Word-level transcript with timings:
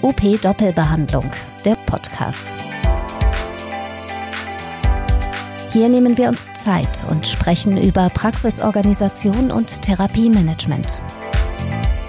UP 0.00 0.40
Doppelbehandlung, 0.40 1.28
der 1.64 1.74
Podcast. 1.86 2.52
Hier 5.72 5.88
nehmen 5.88 6.16
wir 6.16 6.28
uns 6.28 6.46
Zeit 6.54 6.88
und 7.10 7.26
sprechen 7.26 7.76
über 7.76 8.08
Praxisorganisation 8.08 9.50
und 9.50 9.82
Therapiemanagement. 9.82 11.02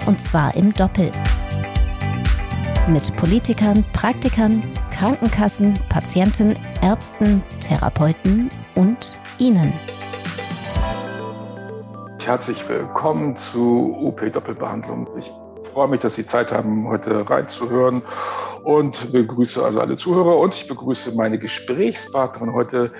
Und 0.06 0.20
zwar 0.20 0.54
im 0.54 0.72
Doppel. 0.72 1.10
Mit 2.86 3.16
Politikern, 3.16 3.84
Praktikern, 3.92 4.62
Krankenkassen, 4.96 5.74
Patienten, 5.88 6.54
Ärzten, 6.82 7.42
Therapeuten 7.58 8.50
und 8.76 9.18
Ihnen. 9.38 9.72
Herzlich 12.24 12.68
willkommen 12.68 13.36
zu 13.36 13.96
UP 14.00 14.20
Doppelbehandlung. 14.32 15.08
Ich 15.18 15.32
freue 15.80 15.88
mich, 15.88 16.00
dass 16.00 16.16
Sie 16.16 16.26
Zeit 16.26 16.52
haben, 16.52 16.88
heute 16.88 17.30
reinzuhören 17.30 18.02
und 18.64 19.12
begrüße 19.12 19.64
also 19.64 19.80
alle 19.80 19.96
Zuhörer 19.96 20.36
und 20.36 20.54
ich 20.54 20.68
begrüße 20.68 21.16
meine 21.16 21.38
Gesprächspartnerin 21.38 22.52
heute, 22.52 22.92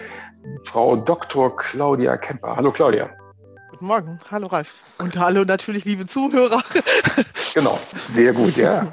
Frau 0.65 0.97
Dr. 0.97 1.55
Claudia 1.55 2.17
Kemper. 2.17 2.57
Hallo 2.57 2.73
Claudia. 2.73 3.11
Guten 3.69 3.85
Morgen. 3.85 4.19
Hallo 4.31 4.47
Ralf. 4.47 4.73
Und 4.97 5.19
hallo 5.19 5.45
natürlich, 5.45 5.85
liebe 5.85 6.07
Zuhörer. 6.07 6.63
genau, 7.55 7.79
sehr 8.11 8.33
gut, 8.33 8.57
ja. 8.57 8.87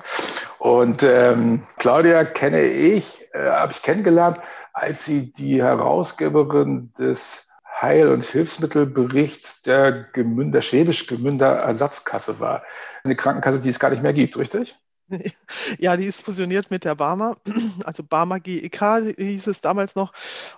Und 0.59 1.03
ähm, 1.03 1.63
Claudia 1.77 2.25
kenne 2.25 2.63
ich, 2.63 3.25
äh, 3.31 3.51
habe 3.51 3.71
ich 3.71 3.81
kennengelernt, 3.83 4.37
als 4.73 5.05
sie 5.05 5.31
die 5.31 5.63
Herausgeberin 5.63 6.91
des 6.99 7.46
Heil- 7.81 8.09
und 8.09 8.25
Hilfsmittelberichts 8.25 9.61
der 9.63 9.91
Gemünder, 10.13 10.61
Schwäbisch-Gemünder 10.61 11.57
Ersatzkasse 11.57 12.39
war. 12.39 12.63
Eine 13.03 13.15
Krankenkasse, 13.15 13.61
die 13.61 13.69
es 13.69 13.79
gar 13.79 13.89
nicht 13.91 14.03
mehr 14.03 14.13
gibt, 14.13 14.37
richtig? 14.37 14.75
Ja, 15.79 15.95
die 15.97 16.05
ist 16.05 16.21
fusioniert 16.21 16.69
mit 16.71 16.83
der 16.85 16.95
Barmer, 16.95 17.37
also 17.85 18.03
Barmer 18.03 18.39
GEK 18.39 19.15
hieß 19.17 19.47
es 19.47 19.61
damals 19.61 19.95
noch. 19.95 20.13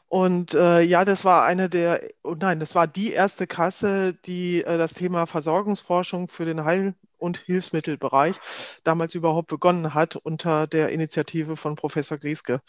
Und 0.07 0.53
äh, 0.53 0.81
ja, 0.81 1.05
das 1.05 1.25
war 1.25 1.45
eine 1.45 1.69
der, 1.69 2.01
oh 2.23 2.35
nein, 2.35 2.59
das 2.59 2.75
war 2.75 2.87
die 2.87 3.11
erste 3.11 3.47
Kasse, 3.47 4.13
die 4.13 4.63
äh, 4.63 4.77
das 4.77 4.93
Thema 4.93 5.25
Versorgungsforschung 5.27 6.27
für 6.27 6.45
den 6.45 6.63
Heil- 6.65 6.95
und 7.19 7.37
Hilfsmittelbereich 7.37 8.35
damals 8.83 9.15
überhaupt 9.15 9.49
begonnen 9.49 9.93
hat 9.93 10.15
unter 10.15 10.67
der 10.67 10.89
Initiative 10.89 11.57
von 11.57 11.75
Professor 11.75 12.17
Grieske. 12.17 12.61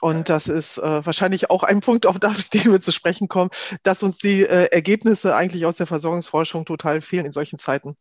Und 0.00 0.28
das 0.28 0.48
ist 0.48 0.78
äh, 0.78 1.06
wahrscheinlich 1.06 1.50
auch 1.50 1.62
ein 1.62 1.80
Punkt, 1.80 2.06
auf 2.06 2.18
den 2.18 2.72
wir 2.72 2.80
zu 2.80 2.92
sprechen 2.92 3.28
kommen, 3.28 3.50
dass 3.82 4.02
uns 4.02 4.18
die 4.18 4.42
äh, 4.42 4.66
Ergebnisse 4.70 5.34
eigentlich 5.34 5.66
aus 5.66 5.76
der 5.76 5.86
Versorgungsforschung 5.86 6.64
total 6.64 7.00
fehlen 7.00 7.26
in 7.26 7.32
solchen 7.32 7.58
Zeiten. 7.58 7.96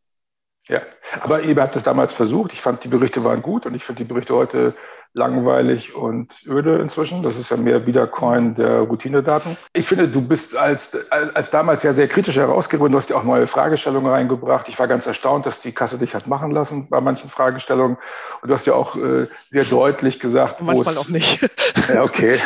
Ja, 0.67 0.81
aber 1.21 1.41
ihr 1.41 1.55
habt 1.61 1.75
es 1.75 1.83
damals 1.83 2.13
versucht. 2.13 2.51
Ich 2.53 2.61
fand, 2.61 2.83
die 2.83 2.87
Berichte 2.87 3.23
waren 3.23 3.43
gut 3.43 3.67
und 3.67 3.75
ich 3.75 3.83
finde 3.83 4.03
die 4.03 4.07
Berichte 4.07 4.35
heute 4.35 4.73
langweilig 5.15 5.95
und 5.95 6.33
öde 6.45 6.77
inzwischen. 6.79 7.21
Das 7.23 7.37
ist 7.37 7.49
ja 7.51 7.57
mehr 7.57 7.85
Wiedercoin 7.85 8.55
der 8.55 8.79
Routinedaten. 8.79 9.57
Ich 9.73 9.87
finde, 9.87 10.09
du 10.09 10.21
bist 10.21 10.57
als, 10.57 10.97
als 11.09 11.51
damals 11.51 11.83
ja 11.83 11.93
sehr 11.93 12.07
kritisch 12.07 12.35
Herausgeber. 12.35 12.89
Du 12.89 12.97
hast 12.97 13.09
ja 13.09 13.15
auch 13.15 13.23
neue 13.23 13.47
Fragestellungen 13.47 14.11
reingebracht. 14.11 14.67
Ich 14.67 14.77
war 14.77 14.87
ganz 14.87 15.05
erstaunt, 15.05 15.45
dass 15.45 15.61
die 15.61 15.71
Kasse 15.71 15.97
dich 15.97 16.15
hat 16.15 16.27
machen 16.27 16.51
lassen 16.51 16.89
bei 16.89 16.99
manchen 16.99 17.29
Fragestellungen. 17.29 17.97
Und 18.41 18.49
du 18.49 18.53
hast 18.53 18.67
ja 18.67 18.73
auch 18.73 18.95
äh, 18.97 19.27
sehr 19.51 19.63
deutlich 19.63 20.19
gesagt, 20.19 20.57
wo 20.59 20.65
Manchmal 20.65 20.95
es, 20.95 20.99
auch 20.99 21.09
nicht. 21.09 21.49
Ja, 21.93 22.03
okay. 22.03 22.39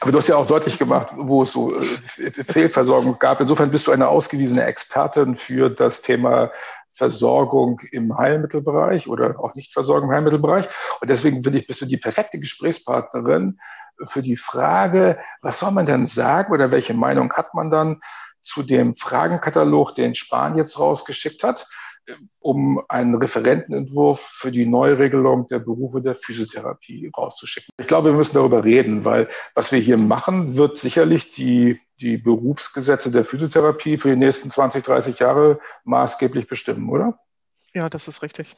Aber 0.00 0.10
du 0.10 0.18
hast 0.18 0.28
ja 0.28 0.36
auch 0.36 0.46
deutlich 0.46 0.78
gemacht, 0.78 1.08
wo 1.16 1.42
es 1.42 1.52
so 1.52 1.74
äh, 1.76 2.30
Fehlversorgung 2.30 3.18
gab. 3.18 3.40
Insofern 3.40 3.70
bist 3.70 3.86
du 3.86 3.92
eine 3.92 4.08
ausgewiesene 4.08 4.64
Expertin 4.64 5.36
für 5.36 5.68
das 5.68 6.02
Thema 6.02 6.50
Versorgung 6.94 7.80
im 7.90 8.16
Heilmittelbereich 8.16 9.08
oder 9.08 9.40
auch 9.40 9.54
Nichtversorgung 9.54 10.08
im 10.08 10.14
Heilmittelbereich. 10.14 10.68
Und 11.00 11.10
deswegen 11.10 11.42
finde 11.42 11.58
ich, 11.58 11.66
bist 11.66 11.80
du 11.80 11.86
die 11.86 11.96
perfekte 11.96 12.38
Gesprächspartnerin 12.38 13.58
für 14.04 14.22
die 14.22 14.36
Frage, 14.36 15.18
was 15.42 15.58
soll 15.58 15.72
man 15.72 15.86
denn 15.86 16.06
sagen 16.06 16.52
oder 16.52 16.70
welche 16.70 16.94
Meinung 16.94 17.32
hat 17.32 17.54
man 17.54 17.70
dann 17.70 18.00
zu 18.42 18.62
dem 18.62 18.94
Fragenkatalog, 18.94 19.94
den 19.94 20.14
Spahn 20.14 20.56
jetzt 20.56 20.78
rausgeschickt 20.78 21.42
hat? 21.42 21.66
Um 22.40 22.82
einen 22.88 23.14
Referentenentwurf 23.14 24.20
für 24.20 24.50
die 24.50 24.66
Neuregelung 24.66 25.48
der 25.48 25.60
Berufe 25.60 26.00
der 26.00 26.14
Physiotherapie 26.14 27.10
rauszuschicken. 27.16 27.70
Ich 27.78 27.86
glaube, 27.86 28.10
wir 28.10 28.16
müssen 28.16 28.34
darüber 28.34 28.64
reden, 28.64 29.04
weil 29.04 29.28
was 29.54 29.72
wir 29.72 29.80
hier 29.80 29.98
machen, 29.98 30.56
wird 30.56 30.76
sicherlich 30.76 31.32
die, 31.32 31.80
die 32.00 32.16
Berufsgesetze 32.18 33.10
der 33.10 33.24
Physiotherapie 33.24 33.98
für 33.98 34.10
die 34.10 34.16
nächsten 34.16 34.50
20, 34.50 34.84
30 34.84 35.18
Jahre 35.18 35.60
maßgeblich 35.84 36.46
bestimmen, 36.46 36.88
oder? 36.90 37.18
Ja, 37.72 37.88
das 37.88 38.06
ist 38.08 38.22
richtig. 38.22 38.54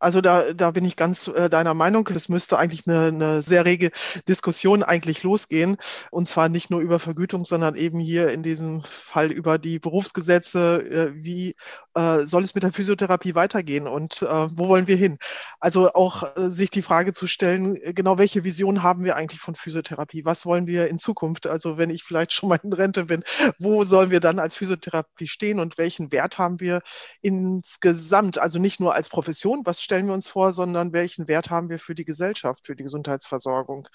Also 0.00 0.20
da, 0.20 0.52
da 0.52 0.70
bin 0.70 0.84
ich 0.84 0.96
ganz 0.96 1.26
äh, 1.28 1.50
deiner 1.50 1.74
Meinung. 1.74 2.08
Es 2.14 2.28
müsste 2.28 2.58
eigentlich 2.58 2.86
eine, 2.86 3.06
eine 3.06 3.42
sehr 3.42 3.64
rege 3.64 3.90
Diskussion 4.28 4.82
eigentlich 4.82 5.22
losgehen. 5.24 5.76
Und 6.10 6.26
zwar 6.26 6.48
nicht 6.48 6.70
nur 6.70 6.80
über 6.80 7.00
Vergütung, 7.00 7.44
sondern 7.44 7.74
eben 7.74 7.98
hier 7.98 8.30
in 8.30 8.42
diesem 8.42 8.82
Fall 8.84 9.32
über 9.32 9.58
die 9.58 9.80
Berufsgesetze. 9.80 10.78
Äh, 10.88 11.24
wie 11.24 11.56
äh, 11.98 12.26
soll 12.26 12.44
es 12.44 12.54
mit 12.54 12.62
der 12.62 12.72
Physiotherapie 12.72 13.34
weitergehen 13.34 13.88
und 13.88 14.22
äh, 14.22 14.26
wo 14.26 14.68
wollen 14.68 14.86
wir 14.86 14.96
hin? 14.96 15.18
Also 15.58 15.92
auch 15.94 16.36
äh, 16.36 16.48
sich 16.50 16.70
die 16.70 16.82
Frage 16.82 17.12
zu 17.12 17.26
stellen, 17.26 17.76
äh, 17.76 17.92
genau 17.92 18.18
welche 18.18 18.44
Vision 18.44 18.84
haben 18.84 19.04
wir 19.04 19.16
eigentlich 19.16 19.40
von 19.40 19.56
Physiotherapie? 19.56 20.24
Was 20.24 20.46
wollen 20.46 20.68
wir 20.68 20.88
in 20.88 20.98
Zukunft? 20.98 21.48
Also 21.48 21.76
wenn 21.76 21.90
ich 21.90 22.04
vielleicht 22.04 22.32
schon 22.32 22.50
mal 22.50 22.60
in 22.62 22.72
Rente 22.72 23.06
bin, 23.06 23.24
wo 23.58 23.82
sollen 23.82 24.10
wir 24.10 24.20
dann 24.20 24.38
als 24.38 24.54
Physiotherapie 24.54 25.26
stehen 25.26 25.58
und 25.58 25.76
welchen 25.76 26.12
Wert 26.12 26.38
haben 26.38 26.60
wir 26.60 26.82
insgesamt? 27.20 28.38
Also 28.38 28.60
nicht 28.60 28.78
nur 28.78 28.94
als 28.94 29.08
Profession, 29.08 29.62
was 29.64 29.82
stellen 29.82 30.06
wir 30.06 30.14
uns 30.14 30.28
vor, 30.28 30.52
sondern 30.52 30.92
welchen 30.92 31.26
Wert 31.26 31.50
haben 31.50 31.68
wir 31.68 31.80
für 31.80 31.96
die 31.96 32.04
Gesellschaft, 32.04 32.64
für 32.64 32.76
die 32.76 32.84
Gesundheitsversorgung? 32.84 33.88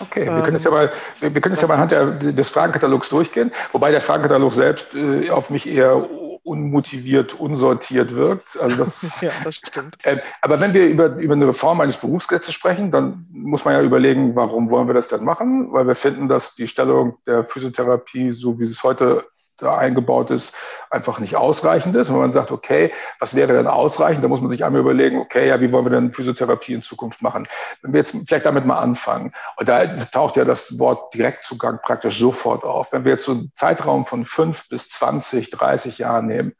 Okay, 0.00 0.24
wir 0.24 0.42
können 0.42 0.56
es 0.56 0.64
ja 0.64 0.70
mal, 0.70 0.90
wir 1.20 1.40
können 1.40 1.54
es 1.54 1.60
ja 1.60 1.68
mal 1.68 1.74
anhand 1.74 1.92
des 2.38 2.48
Fragenkatalogs 2.48 3.10
durchgehen, 3.10 3.52
wobei 3.72 3.90
der 3.90 4.00
Fragenkatalog 4.00 4.54
selbst 4.54 4.94
äh, 4.94 5.28
auf 5.28 5.50
mich 5.50 5.68
eher 5.68 6.08
unmotiviert, 6.50 7.38
unsortiert 7.38 8.14
wirkt. 8.14 8.58
Also 8.60 8.76
das, 8.76 9.20
ja, 9.20 9.30
das 9.44 9.56
stimmt. 9.56 9.96
Äh, 10.02 10.18
aber 10.42 10.60
wenn 10.60 10.74
wir 10.74 10.86
über, 10.88 11.16
über 11.16 11.34
eine 11.34 11.46
Reform 11.46 11.80
eines 11.80 11.96
Berufsgesetzes 11.96 12.54
sprechen, 12.54 12.90
dann 12.90 13.24
muss 13.32 13.64
man 13.64 13.74
ja 13.74 13.82
überlegen, 13.82 14.34
warum 14.34 14.68
wollen 14.68 14.88
wir 14.88 14.94
das 14.94 15.08
denn 15.08 15.24
machen? 15.24 15.72
Weil 15.72 15.86
wir 15.86 15.94
finden, 15.94 16.28
dass 16.28 16.56
die 16.56 16.66
Stellung 16.66 17.16
der 17.26 17.44
Physiotherapie, 17.44 18.32
so 18.32 18.58
wie 18.58 18.64
es 18.64 18.82
heute 18.82 19.24
da 19.60 19.76
eingebaut 19.76 20.30
ist, 20.30 20.54
einfach 20.90 21.18
nicht 21.18 21.36
ausreichend 21.36 21.94
ist. 21.96 22.10
Wenn 22.10 22.18
man 22.18 22.32
sagt, 22.32 22.50
okay, 22.50 22.92
was 23.18 23.34
wäre 23.34 23.52
denn 23.52 23.66
ausreichend, 23.66 24.24
da 24.24 24.28
muss 24.28 24.40
man 24.40 24.50
sich 24.50 24.64
einmal 24.64 24.80
überlegen, 24.80 25.18
okay, 25.18 25.48
ja, 25.48 25.60
wie 25.60 25.72
wollen 25.72 25.86
wir 25.86 25.90
denn 25.90 26.12
Physiotherapie 26.12 26.74
in 26.74 26.82
Zukunft 26.82 27.22
machen? 27.22 27.46
Wenn 27.82 27.92
wir 27.92 27.98
jetzt 27.98 28.16
vielleicht 28.26 28.46
damit 28.46 28.66
mal 28.66 28.78
anfangen, 28.78 29.32
und 29.56 29.68
da 29.68 29.86
taucht 29.86 30.36
ja 30.36 30.44
das 30.44 30.78
Wort 30.78 31.14
Direktzugang 31.14 31.78
praktisch 31.82 32.18
sofort 32.18 32.64
auf. 32.64 32.92
Wenn 32.92 33.04
wir 33.04 33.12
jetzt 33.12 33.24
so 33.24 33.32
einen 33.32 33.52
Zeitraum 33.54 34.06
von 34.06 34.24
fünf 34.24 34.68
bis 34.68 34.88
20, 34.88 35.50
30 35.50 35.98
Jahren 35.98 36.26
nehmen, 36.26 36.52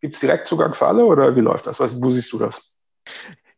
gibt 0.00 0.14
es 0.14 0.20
Direktzugang 0.20 0.74
für 0.74 0.86
alle 0.86 1.04
oder 1.04 1.36
wie 1.36 1.40
läuft 1.40 1.66
das? 1.66 1.80
wo 1.80 2.10
siehst 2.10 2.32
du 2.32 2.38
das? 2.38 2.76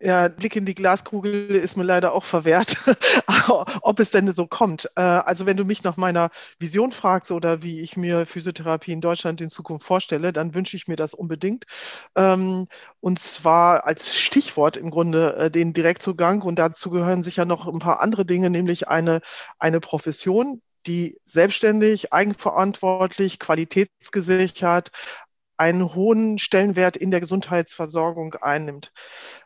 Ja, 0.05 0.27
Blick 0.27 0.57
in 0.57 0.65
die 0.67 0.75
Glaskugel 0.75 1.55
ist 1.55 1.77
mir 1.77 1.85
leider 1.85 2.13
auch 2.13 2.25
verwehrt, 2.25 2.77
ob 3.83 4.01
es 4.01 4.11
denn 4.11 4.33
so 4.33 4.49
kommt. 4.49 4.91
Äh, 4.97 5.01
also 5.01 5.47
wenn 5.47 5.57
du 5.57 5.65
mich 5.65 5.85
nach 5.85 5.97
meiner 5.97 6.31
Vision 6.59 6.91
fragst 6.91 7.31
oder 7.31 7.63
wie 7.63 7.81
ich 7.81 7.97
mir 7.97 8.27
Physiotherapie 8.27 8.91
in 8.91 9.01
Deutschland 9.01 9.41
in 9.41 9.49
Zukunft 9.49 9.87
vorstelle, 9.87 10.33
dann 10.33 10.55
wünsche 10.55 10.77
ich 10.77 10.89
mir 10.89 10.97
das 10.97 11.15
unbedingt. 11.15 11.67
Ähm, 12.17 12.67
und 12.99 13.21
zwar 13.21 13.87
als 13.87 14.17
Stichwort 14.19 14.77
im 14.77 14.91
Grunde 14.91 15.37
äh, 15.37 15.51
den 15.53 15.73
Direktzugang. 15.73 16.43
Und 16.43 16.59
dazu 16.59 16.91
gehören 16.91 17.23
sicher 17.23 17.45
noch 17.45 17.69
ein 17.69 17.79
paar 17.79 18.01
andere 18.01 18.27
Dinge, 18.27 18.51
nämlich 18.51 18.89
eine, 18.89 19.21
eine 19.61 19.79
Profession, 19.79 20.63
die 20.85 21.21
selbstständig, 21.27 22.13
eigenverantwortlich, 22.13 23.39
qualitätsgesichert 23.39 24.91
einen 25.63 25.95
hohen 25.95 26.39
Stellenwert 26.39 26.97
in 26.97 27.13
der 27.13 27.21
Gesundheitsversorgung 27.21 28.35
einnimmt. 28.35 28.93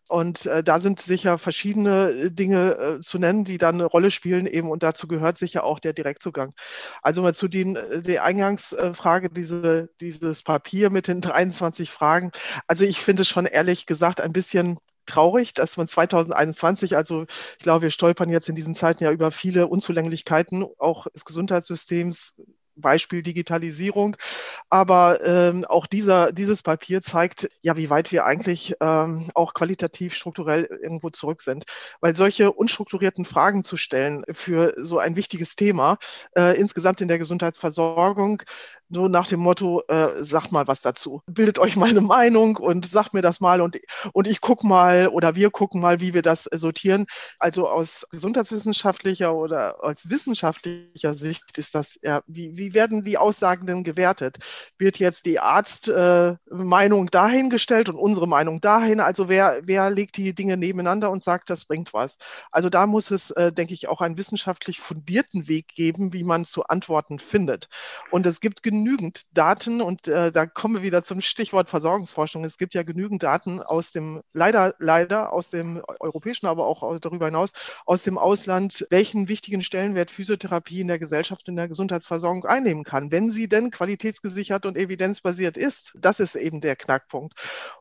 Und 0.09 0.47
äh, 0.47 0.65
da 0.65 0.79
sind 0.79 1.01
sicher 1.01 1.37
verschiedene 1.37 2.11
äh, 2.11 2.31
Dinge 2.31 2.77
äh, 2.79 3.01
zu 3.01 3.19
nennen, 3.19 3.45
die 3.45 3.59
dann 3.59 3.75
eine 3.75 3.85
Rolle 3.85 4.11
spielen 4.11 4.47
eben. 4.47 4.71
Und 4.71 4.83
dazu 4.83 5.09
gehört 5.09 5.37
sicher 5.37 5.65
auch 5.65 5.79
der 5.79 5.93
Direktzugang. 5.93 6.55
Also 7.03 7.21
mal 7.21 7.35
zu 7.35 7.49
den, 7.49 7.77
äh, 7.77 8.01
der 8.01 8.25
Eingangsfrage, 8.25 9.29
diese, 9.29 9.91
dieses 10.01 10.43
Papier 10.43 10.89
mit 10.89 11.07
den 11.09 11.21
23 11.21 11.91
Fragen. 11.91 12.31
Also 12.67 12.87
ich 12.87 13.01
finde 13.01 13.23
es 13.23 13.29
schon 13.29 13.45
ehrlich 13.45 13.85
gesagt 13.85 14.23
ein 14.23 14.33
bisschen 14.33 14.79
traurig, 15.05 15.53
dass 15.53 15.77
man 15.77 15.87
2021, 15.87 16.97
also 16.97 17.27
ich 17.59 17.63
glaube, 17.63 17.83
wir 17.83 17.91
stolpern 17.91 18.31
jetzt 18.31 18.49
in 18.49 18.55
diesen 18.55 18.75
Zeiten 18.75 19.05
ja 19.05 19.13
über 19.13 19.31
viele 19.31 19.67
Unzulänglichkeiten 19.67 20.65
auch 20.79 21.07
des 21.09 21.25
Gesundheitssystems 21.25 22.35
Beispiel 22.77 23.23
Digitalisierung. 23.23 24.17
Aber 24.71 25.25
ähm, 25.25 25.65
auch 25.65 25.87
dieser, 25.87 26.33
dieses 26.33 26.63
Papier 26.63 27.03
zeigt, 27.03 27.49
ja, 27.63 27.77
wie 27.77 27.91
weit 27.91 28.13
wir 28.13 28.25
eigentlich 28.25 28.75
ähm, 28.81 29.31
auch 29.35 29.55
qualitativ 29.55 30.15
strukturell 30.15 30.65
irgendwo 30.65 31.11
zurück 31.11 31.43
sind. 31.43 31.65
Weil 32.01 32.15
solche 32.15 32.53
unstrukturierten 32.53 33.25
Fragen 33.25 33.65
zu 33.65 33.77
stellen 33.77 34.25
für 34.33 34.75
so 34.77 34.99
ein 34.99 35.17
wichtiges 35.17 35.57
Thema, 35.57 35.99
äh, 36.37 36.59
insgesamt 36.59 37.01
in 37.01 37.09
der 37.09 37.19
Gesundheitsversorgung, 37.19 38.43
so 38.89 39.09
nach 39.09 39.27
dem 39.27 39.41
Motto, 39.41 39.83
äh, 39.89 40.25
sagt 40.25 40.53
mal 40.53 40.69
was 40.69 40.81
dazu. 40.81 41.23
Bildet 41.27 41.59
euch 41.59 41.77
mal 41.77 41.89
eine 41.89 42.01
Meinung 42.01 42.57
und 42.57 42.87
sagt 42.87 43.15
mir 43.15 43.23
das 43.23 43.41
mal 43.41 43.61
und, 43.61 43.79
und 44.13 44.27
ich 44.27 44.41
gucke 44.41 44.67
mal 44.67 45.09
oder 45.09 45.35
wir 45.35 45.51
gucken 45.51 45.81
mal, 45.81 46.01
wie 46.01 46.15
wir 46.15 46.23
das 46.23 46.45
sortieren. 46.45 47.07
Also 47.39 47.69
aus 47.69 48.07
gesundheitswissenschaftlicher 48.11 49.35
oder 49.35 49.83
als 49.83 50.09
wissenschaftlicher 50.09 51.15
Sicht 51.15 51.59
ist 51.59 51.75
das, 51.75 51.99
ja, 52.03 52.23
wie, 52.27 52.57
wie 52.57 52.66
werden 52.75 53.05
die 53.05 53.19
Aussagen 53.19 53.67
denn 53.67 53.85
gewertet? 53.85 54.39
Wird 54.79 54.99
jetzt 54.99 55.27
die 55.27 55.41
Arztmeinung 55.41 57.07
äh, 57.07 57.11
dahingestellt 57.11 57.89
und 57.89 57.97
unsere 57.97 58.29
Meinung 58.29 58.61
dahin? 58.61 59.01
Also 59.01 59.29
wer, 59.29 59.61
wer 59.65 59.91
legt 59.91 60.17
die 60.17 60.35
Dinge 60.35 60.57
nebeneinander 60.57 61.11
und 61.11 61.23
sagt, 61.23 61.51
das 61.51 61.65
bringt 61.65 61.93
was? 61.93 62.19
Also 62.51 62.69
da 62.69 62.87
muss 62.87 63.11
es, 63.11 63.31
äh, 63.33 63.53
denke 63.53 63.75
ich, 63.75 63.89
auch 63.89 64.01
einen 64.01 64.19
wissenschaftlich 64.19 64.81
fundierten 64.81 65.49
Weg 65.49 65.69
geben, 65.69 66.13
wie 66.13 66.25
man 66.25 66.45
zu 66.45 66.65
Antworten 66.65 67.19
findet. 67.19 67.69
Und 68.11 68.27
es 68.27 68.41
gibt 68.41 68.63
genügend 68.63 69.27
Daten 69.33 69.81
und 69.81 70.09
äh, 70.09 70.33
da 70.33 70.47
kommen 70.47 70.77
wir 70.77 70.83
wieder 70.83 71.03
zum 71.03 71.21
Stichwort 71.21 71.69
Versorgungsforschung. 71.69 72.45
Es 72.45 72.59
gibt 72.59 72.75
ja 72.75 72.83
genügend 72.83 73.23
Daten 73.23 73.63
aus 73.63 73.93
dem, 73.93 74.23
leider, 74.33 74.75
leider 74.79 75.33
aus 75.33 75.49
dem 75.51 75.83
europäischen, 76.01 76.47
aber 76.47 76.67
auch 76.67 76.99
darüber 77.01 77.27
hinaus, 77.27 77.53
aus 77.85 78.03
dem 78.03 78.19
Ausland, 78.19 78.87
welchen 78.91 79.29
wichtigen 79.29 79.63
Stellenwert 79.63 80.11
Physiotherapie 80.11 80.81
in 80.81 80.89
der 80.89 80.99
Gesellschaft, 80.99 81.49
in 81.49 81.57
der 81.57 81.69
Gesundheitsversorgung 81.69 82.45
einnehmen 82.57 82.85
kann, 82.85 83.11
wenn 83.11 83.31
sie 83.31 83.49
denn 83.49 83.71
qualitätsgesichert 83.71 84.67
und 84.67 84.77
evidenzbasiert 84.77 85.57
ist. 85.57 85.93
Das 85.95 86.21
ist 86.21 86.35
eben 86.35 86.61
der 86.61 86.77
Knackpunkt. 86.77 87.35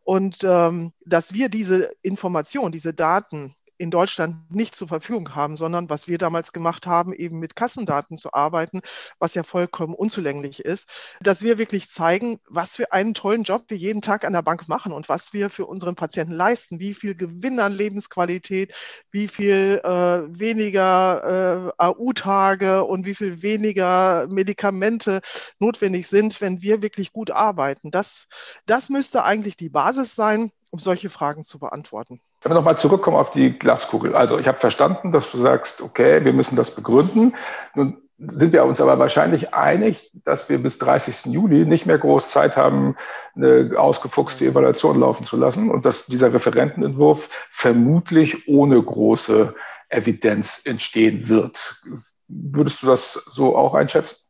Und 0.03 0.43
ähm, 0.43 0.93
dass 1.05 1.33
wir 1.33 1.49
diese 1.49 1.91
Information, 2.01 2.71
diese 2.71 2.93
Daten 2.93 3.55
in 3.77 3.91
Deutschland 3.91 4.51
nicht 4.51 4.75
zur 4.75 4.87
Verfügung 4.87 5.35
haben, 5.35 5.57
sondern 5.57 5.89
was 5.89 6.07
wir 6.07 6.17
damals 6.17 6.53
gemacht 6.53 6.87
haben, 6.87 7.13
eben 7.13 7.39
mit 7.39 7.55
Kassendaten 7.55 8.17
zu 8.17 8.33
arbeiten, 8.33 8.81
was 9.19 9.33
ja 9.33 9.43
vollkommen 9.43 9.93
unzulänglich 9.93 10.63
ist, 10.63 10.89
dass 11.21 11.41
wir 11.41 11.57
wirklich 11.57 11.89
zeigen, 11.89 12.39
was 12.47 12.75
für 12.75 12.91
einen 12.91 13.13
tollen 13.13 13.43
Job 13.43 13.65
wir 13.67 13.77
jeden 13.77 14.01
Tag 14.01 14.25
an 14.25 14.33
der 14.33 14.41
Bank 14.41 14.67
machen 14.67 14.93
und 14.93 15.09
was 15.09 15.33
wir 15.33 15.49
für 15.49 15.65
unseren 15.65 15.95
Patienten 15.95 16.33
leisten, 16.33 16.79
wie 16.79 16.93
viel 16.93 17.15
Gewinn 17.15 17.59
an 17.59 17.73
Lebensqualität, 17.73 18.73
wie 19.11 19.27
viel 19.27 19.81
äh, 19.83 20.39
weniger 20.39 21.71
äh, 21.77 21.83
AU-Tage 21.83 22.83
und 22.83 23.05
wie 23.05 23.15
viel 23.15 23.41
weniger 23.41 24.27
Medikamente 24.29 25.21
notwendig 25.59 26.07
sind, 26.07 26.41
wenn 26.41 26.61
wir 26.61 26.81
wirklich 26.81 27.11
gut 27.11 27.31
arbeiten. 27.31 27.91
Das, 27.91 28.27
das 28.65 28.89
müsste 28.89 29.23
eigentlich 29.23 29.57
die 29.57 29.69
Basis 29.69 30.15
sein, 30.15 30.51
um 30.69 30.79
solche 30.79 31.09
Fragen 31.09 31.43
zu 31.43 31.59
beantworten. 31.59 32.19
Wenn 32.45 32.51
wir 32.51 32.57
nochmal 32.57 32.77
zurückkommen 32.77 33.17
auf 33.17 33.31
die 33.31 33.57
Glaskugel. 33.57 34.15
Also 34.15 34.37
ich 34.37 34.47
habe 34.47 34.59
verstanden, 34.59 35.11
dass 35.11 35.31
du 35.31 35.39
sagst, 35.39 35.81
okay, 35.81 36.23
wir 36.23 36.31
müssen 36.31 36.55
das 36.55 36.69
begründen. 36.69 37.33
Nun 37.73 37.97
sind 38.19 38.53
wir 38.53 38.65
uns 38.65 38.79
aber 38.79 38.99
wahrscheinlich 38.99 39.55
einig, 39.55 40.11
dass 40.25 40.47
wir 40.47 40.59
bis 40.59 40.77
30. 40.77 41.33
Juli 41.33 41.65
nicht 41.65 41.87
mehr 41.87 41.97
groß 41.97 42.29
Zeit 42.29 42.55
haben, 42.55 42.97
eine 43.35 43.71
ausgefuchste 43.75 44.45
Evaluation 44.45 44.99
laufen 44.99 45.25
zu 45.25 45.37
lassen 45.37 45.71
und 45.71 45.85
dass 45.85 46.05
dieser 46.05 46.35
Referentenentwurf 46.35 47.29
vermutlich 47.49 48.47
ohne 48.47 48.79
große 48.79 49.55
Evidenz 49.89 50.67
entstehen 50.67 51.27
wird. 51.27 51.81
Würdest 52.27 52.83
du 52.83 52.85
das 52.85 53.13
so 53.13 53.57
auch 53.57 53.73
einschätzen? 53.73 54.24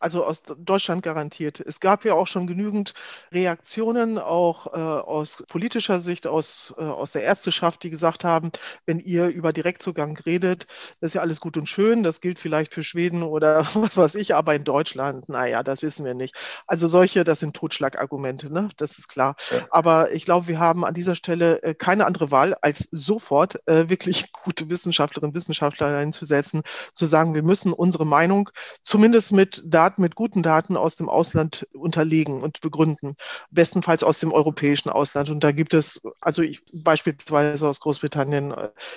Also 0.00 0.24
aus 0.24 0.42
Deutschland 0.42 1.02
garantiert. 1.02 1.60
Es 1.60 1.78
gab 1.78 2.04
ja 2.04 2.14
auch 2.14 2.26
schon 2.26 2.46
genügend 2.46 2.94
Reaktionen, 3.32 4.18
auch 4.18 4.72
äh, 4.72 4.78
aus 4.78 5.44
politischer 5.48 6.00
Sicht, 6.00 6.26
aus, 6.26 6.74
äh, 6.78 6.82
aus 6.82 7.12
der 7.12 7.22
Ärzteschaft, 7.22 7.82
die 7.82 7.90
gesagt 7.90 8.24
haben, 8.24 8.50
wenn 8.86 8.98
ihr 8.98 9.28
über 9.28 9.52
Direktzugang 9.52 10.16
redet, 10.26 10.66
das 11.00 11.08
ist 11.10 11.14
ja 11.14 11.20
alles 11.20 11.40
gut 11.40 11.56
und 11.56 11.68
schön, 11.68 12.02
das 12.02 12.20
gilt 12.20 12.38
vielleicht 12.38 12.74
für 12.74 12.82
Schweden 12.82 13.22
oder 13.22 13.66
was 13.74 13.96
weiß 13.96 14.14
ich, 14.16 14.34
aber 14.34 14.54
in 14.54 14.64
Deutschland, 14.64 15.28
naja, 15.28 15.62
das 15.62 15.82
wissen 15.82 16.04
wir 16.04 16.14
nicht. 16.14 16.34
Also 16.66 16.88
solche, 16.88 17.24
das 17.24 17.40
sind 17.40 17.54
Totschlagargumente, 17.54 18.52
ne? 18.52 18.68
das 18.76 18.98
ist 18.98 19.08
klar. 19.08 19.36
Ja. 19.50 19.66
Aber 19.70 20.12
ich 20.12 20.24
glaube, 20.24 20.48
wir 20.48 20.58
haben 20.58 20.84
an 20.84 20.94
dieser 20.94 21.14
Stelle 21.14 21.62
äh, 21.62 21.74
keine 21.74 22.06
andere 22.06 22.30
Wahl, 22.30 22.56
als 22.62 22.88
sofort 22.90 23.66
äh, 23.68 23.88
wirklich 23.88 24.32
gute 24.44 24.70
Wissenschaftlerinnen 24.70 25.30
und 25.30 25.34
Wissenschaftler 25.34 25.96
einzusetzen, 25.96 26.62
zu 26.94 27.06
sagen, 27.06 27.34
wir 27.34 27.42
müssen 27.42 27.72
unsere 27.72 28.06
Meinung 28.06 28.50
zumindest 28.82 29.32
mit 29.32 29.62
Daten 29.66 29.89
Daten, 29.90 30.02
mit 30.02 30.14
guten 30.14 30.42
Daten 30.42 30.76
aus 30.76 30.96
dem 30.96 31.08
Ausland 31.08 31.66
unterlegen 31.72 32.42
und 32.42 32.60
begründen. 32.60 33.16
Bestenfalls 33.50 34.04
aus 34.04 34.20
dem 34.20 34.32
europäischen 34.32 34.88
Ausland. 34.88 35.30
Und 35.30 35.42
da 35.42 35.50
gibt 35.50 35.74
es, 35.74 36.00
also 36.20 36.42
ich, 36.42 36.60
beispielsweise 36.72 37.66
aus 37.68 37.80
Großbritannien, 37.80 38.54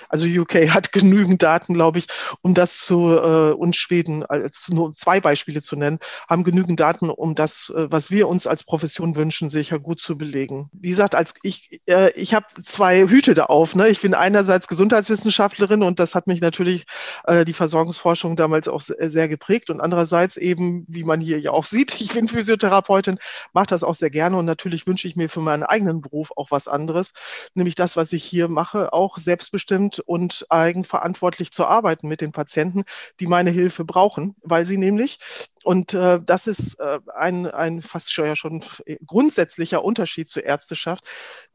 also 0.09 0.27
UK 0.27 0.69
hat 0.69 0.91
genügend 0.91 1.41
Daten, 1.41 1.73
glaube 1.73 1.99
ich, 1.99 2.07
um 2.41 2.53
das 2.53 2.77
zu, 2.77 3.17
äh, 3.17 3.53
und 3.53 3.75
Schweden 3.75 4.23
als 4.23 4.69
nur 4.69 4.93
zwei 4.93 5.19
Beispiele 5.19 5.61
zu 5.61 5.75
nennen, 5.75 5.97
haben 6.29 6.43
genügend 6.43 6.79
Daten, 6.79 7.09
um 7.09 7.33
das, 7.33 7.73
äh, 7.75 7.87
was 7.89 8.11
wir 8.11 8.27
uns 8.27 8.45
als 8.45 8.63
Profession 8.63 9.15
wünschen, 9.15 9.49
sicher 9.49 9.79
gut 9.79 9.99
zu 9.99 10.17
belegen. 10.17 10.69
Wie 10.73 10.89
gesagt, 10.89 11.15
als 11.15 11.33
ich, 11.41 11.81
äh, 11.87 12.11
ich 12.11 12.35
habe 12.35 12.45
zwei 12.63 13.07
Hüte 13.07 13.33
da 13.33 13.45
auf. 13.45 13.75
Ne? 13.75 13.89
Ich 13.89 14.01
bin 14.01 14.13
einerseits 14.13 14.67
Gesundheitswissenschaftlerin 14.67 15.81
und 15.81 15.99
das 15.99 16.13
hat 16.13 16.27
mich 16.27 16.41
natürlich 16.41 16.85
äh, 17.25 17.45
die 17.45 17.53
Versorgungsforschung 17.53 18.35
damals 18.35 18.67
auch 18.67 18.81
sehr, 18.81 19.09
sehr 19.09 19.27
geprägt 19.27 19.69
und 19.71 19.81
andererseits 19.81 20.37
eben 20.37 20.82
wie 20.87 21.03
man 21.03 21.21
hier 21.21 21.39
ja 21.39 21.51
auch 21.51 21.65
sieht, 21.65 21.99
ich 22.01 22.13
bin 22.13 22.27
Physiotherapeutin, 22.27 23.19
mache 23.53 23.67
das 23.67 23.83
auch 23.83 23.95
sehr 23.95 24.09
gerne 24.09 24.37
und 24.37 24.45
natürlich 24.45 24.87
wünsche 24.87 25.07
ich 25.07 25.15
mir 25.15 25.29
für 25.29 25.41
meinen 25.41 25.63
eigenen 25.63 26.01
Beruf 26.01 26.31
auch 26.35 26.51
was 26.51 26.67
anderes, 26.67 27.13
nämlich 27.53 27.75
das, 27.75 27.95
was 27.97 28.13
ich 28.13 28.23
hier 28.23 28.47
mache, 28.47 28.93
auch 28.93 29.17
selbstbestimmt 29.17 29.99
und 29.99 30.45
eigenverantwortlich 30.49 31.51
zu 31.51 31.65
arbeiten 31.65 32.07
mit 32.07 32.21
den 32.21 32.31
Patienten, 32.31 32.83
die 33.19 33.27
meine 33.27 33.51
Hilfe 33.51 33.85
brauchen, 33.85 34.35
weil 34.41 34.65
sie 34.65 34.77
nämlich 34.77 35.19
und 35.63 35.93
äh, 35.93 36.19
das 36.23 36.47
ist 36.47 36.79
äh, 36.79 36.99
ein, 37.15 37.47
ein 37.47 37.81
fast 37.81 38.11
schon, 38.11 38.25
ja 38.25 38.35
schon 38.35 38.63
grundsätzlicher 39.05 39.83
Unterschied 39.83 40.29
zur 40.29 40.43
Ärzteschaft. 40.43 41.05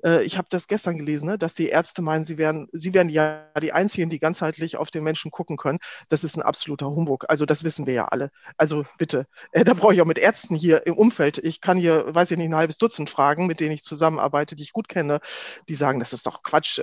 Äh, 0.03 0.25
ich 0.25 0.39
habe 0.39 0.49
das 0.51 0.67
gestern 0.67 0.97
gelesen, 0.97 1.27
ne, 1.27 1.39
dass 1.39 1.55
die 1.55 1.69
Ärzte 1.69 2.03
meinen, 2.03 2.25
sie 2.25 2.39
wären, 2.39 2.69
sie 2.73 2.95
wären 2.95 3.11
ja 3.11 3.45
die 3.61 3.73
Einzigen, 3.73 4.09
die 4.09 4.19
ganzheitlich 4.19 4.77
auf 4.77 4.91
den 4.91 5.05
Menschen 5.05 5.31
gucken 5.31 5.57
können. 5.57 5.79
Das 6.09 6.25
ist 6.25 6.37
ein 6.37 6.43
absoluter 6.43 6.87
Humbug. 6.87 7.27
Also 7.29 7.45
das 7.45 7.65
wissen 7.65 7.87
wir 7.87 7.95
ja 7.95 8.07
alle. 8.07 8.31
Also 8.57 8.85
bitte, 8.97 9.27
äh, 9.53 9.65
da 9.65 9.75
brauche 9.75 9.95
ich 9.95 10.01
auch 10.01 10.07
mit 10.07 10.19
Ärzten 10.19 10.55
hier 10.55 10.87
im 10.87 10.95
Umfeld. 10.95 11.39
Ich 11.39 11.61
kann 11.61 11.77
hier, 11.77 12.15
weiß 12.15 12.31
ich 12.31 12.39
nicht, 12.39 12.49
ein 12.49 12.57
halbes 12.57 12.79
Dutzend 12.79 13.11
fragen, 13.11 13.47
mit 13.47 13.61
denen 13.61 13.73
ich 13.73 13.83
zusammenarbeite, 13.83 14.57
die 14.57 14.63
ich 14.63 14.73
gut 14.73 14.89
kenne. 14.89 15.21
Die 15.69 15.75
sagen, 15.75 16.01
das 16.01 16.15
ist 16.15 16.27
doch 16.27 16.43
Quatsch. 16.43 16.81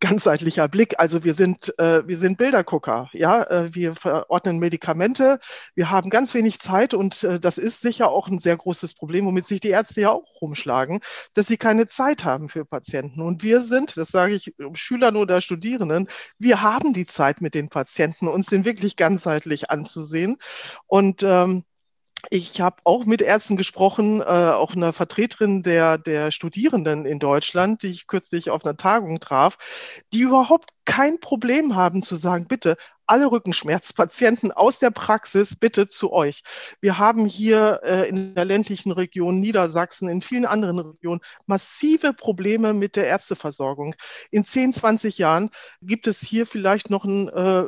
Ganzheitlicher 0.00 0.68
Blick. 0.68 1.00
Also 1.00 1.24
wir 1.24 1.34
sind, 1.34 1.76
äh, 1.78 2.06
wir 2.06 2.18
sind 2.18 2.38
Bildergucker. 2.38 3.10
Ja, 3.12 3.42
äh, 3.42 3.74
wir 3.74 3.96
verordnen 3.96 4.58
Medikamente. 4.58 5.40
Wir 5.74 5.90
haben 5.90 6.08
ganz 6.08 6.34
wenig 6.34 6.60
Zeit 6.60 6.67
Zeit 6.68 6.94
und 6.94 7.24
äh, 7.24 7.40
das 7.40 7.58
ist 7.58 7.80
sicher 7.80 8.10
auch 8.10 8.28
ein 8.28 8.38
sehr 8.38 8.56
großes 8.56 8.94
Problem, 8.94 9.26
womit 9.26 9.46
sich 9.46 9.60
die 9.60 9.70
Ärzte 9.70 10.02
ja 10.02 10.10
auch 10.10 10.40
rumschlagen, 10.40 11.00
dass 11.34 11.46
sie 11.46 11.56
keine 11.56 11.86
Zeit 11.86 12.24
haben 12.24 12.48
für 12.48 12.64
Patienten. 12.64 13.22
Und 13.22 13.42
wir 13.42 13.64
sind, 13.64 13.96
das 13.96 14.08
sage 14.08 14.34
ich 14.34 14.54
Schülern 14.74 15.16
oder 15.16 15.40
Studierenden, 15.40 16.08
wir 16.38 16.62
haben 16.62 16.92
die 16.92 17.06
Zeit 17.06 17.40
mit 17.40 17.54
den 17.54 17.68
Patienten, 17.68 18.28
uns 18.28 18.46
den 18.46 18.64
wirklich 18.64 18.96
ganzheitlich 18.96 19.70
anzusehen. 19.70 20.36
Und 20.86 21.22
ähm, 21.22 21.64
ich 22.30 22.60
habe 22.60 22.78
auch 22.84 23.06
mit 23.06 23.22
Ärzten 23.22 23.56
gesprochen, 23.56 24.20
äh, 24.20 24.24
auch 24.24 24.74
einer 24.74 24.92
Vertreterin 24.92 25.62
der, 25.62 25.98
der 25.98 26.32
Studierenden 26.32 27.06
in 27.06 27.20
Deutschland, 27.20 27.82
die 27.82 27.88
ich 27.88 28.06
kürzlich 28.06 28.50
auf 28.50 28.64
einer 28.64 28.76
Tagung 28.76 29.20
traf, 29.20 29.56
die 30.12 30.20
überhaupt 30.20 30.70
kein 30.84 31.20
Problem 31.20 31.76
haben 31.76 32.02
zu 32.02 32.16
sagen, 32.16 32.46
bitte 32.46 32.76
alle 33.08 33.30
Rückenschmerzpatienten 33.30 34.52
aus 34.52 34.78
der 34.78 34.90
Praxis 34.90 35.56
bitte 35.56 35.88
zu 35.88 36.12
euch. 36.12 36.42
Wir 36.80 36.98
haben 36.98 37.26
hier 37.26 37.80
äh, 37.82 38.08
in 38.08 38.34
der 38.34 38.44
ländlichen 38.44 38.92
Region 38.92 39.40
Niedersachsen, 39.40 40.08
in 40.08 40.22
vielen 40.22 40.44
anderen 40.44 40.78
Regionen 40.78 41.20
massive 41.46 42.12
Probleme 42.12 42.74
mit 42.74 42.96
der 42.96 43.06
Ärzteversorgung. 43.06 43.94
In 44.30 44.44
10, 44.44 44.72
20 44.72 45.18
Jahren 45.18 45.50
gibt 45.82 46.06
es 46.06 46.20
hier 46.20 46.46
vielleicht 46.46 46.90
noch 46.90 47.04
ein, 47.04 47.28
äh, 47.28 47.64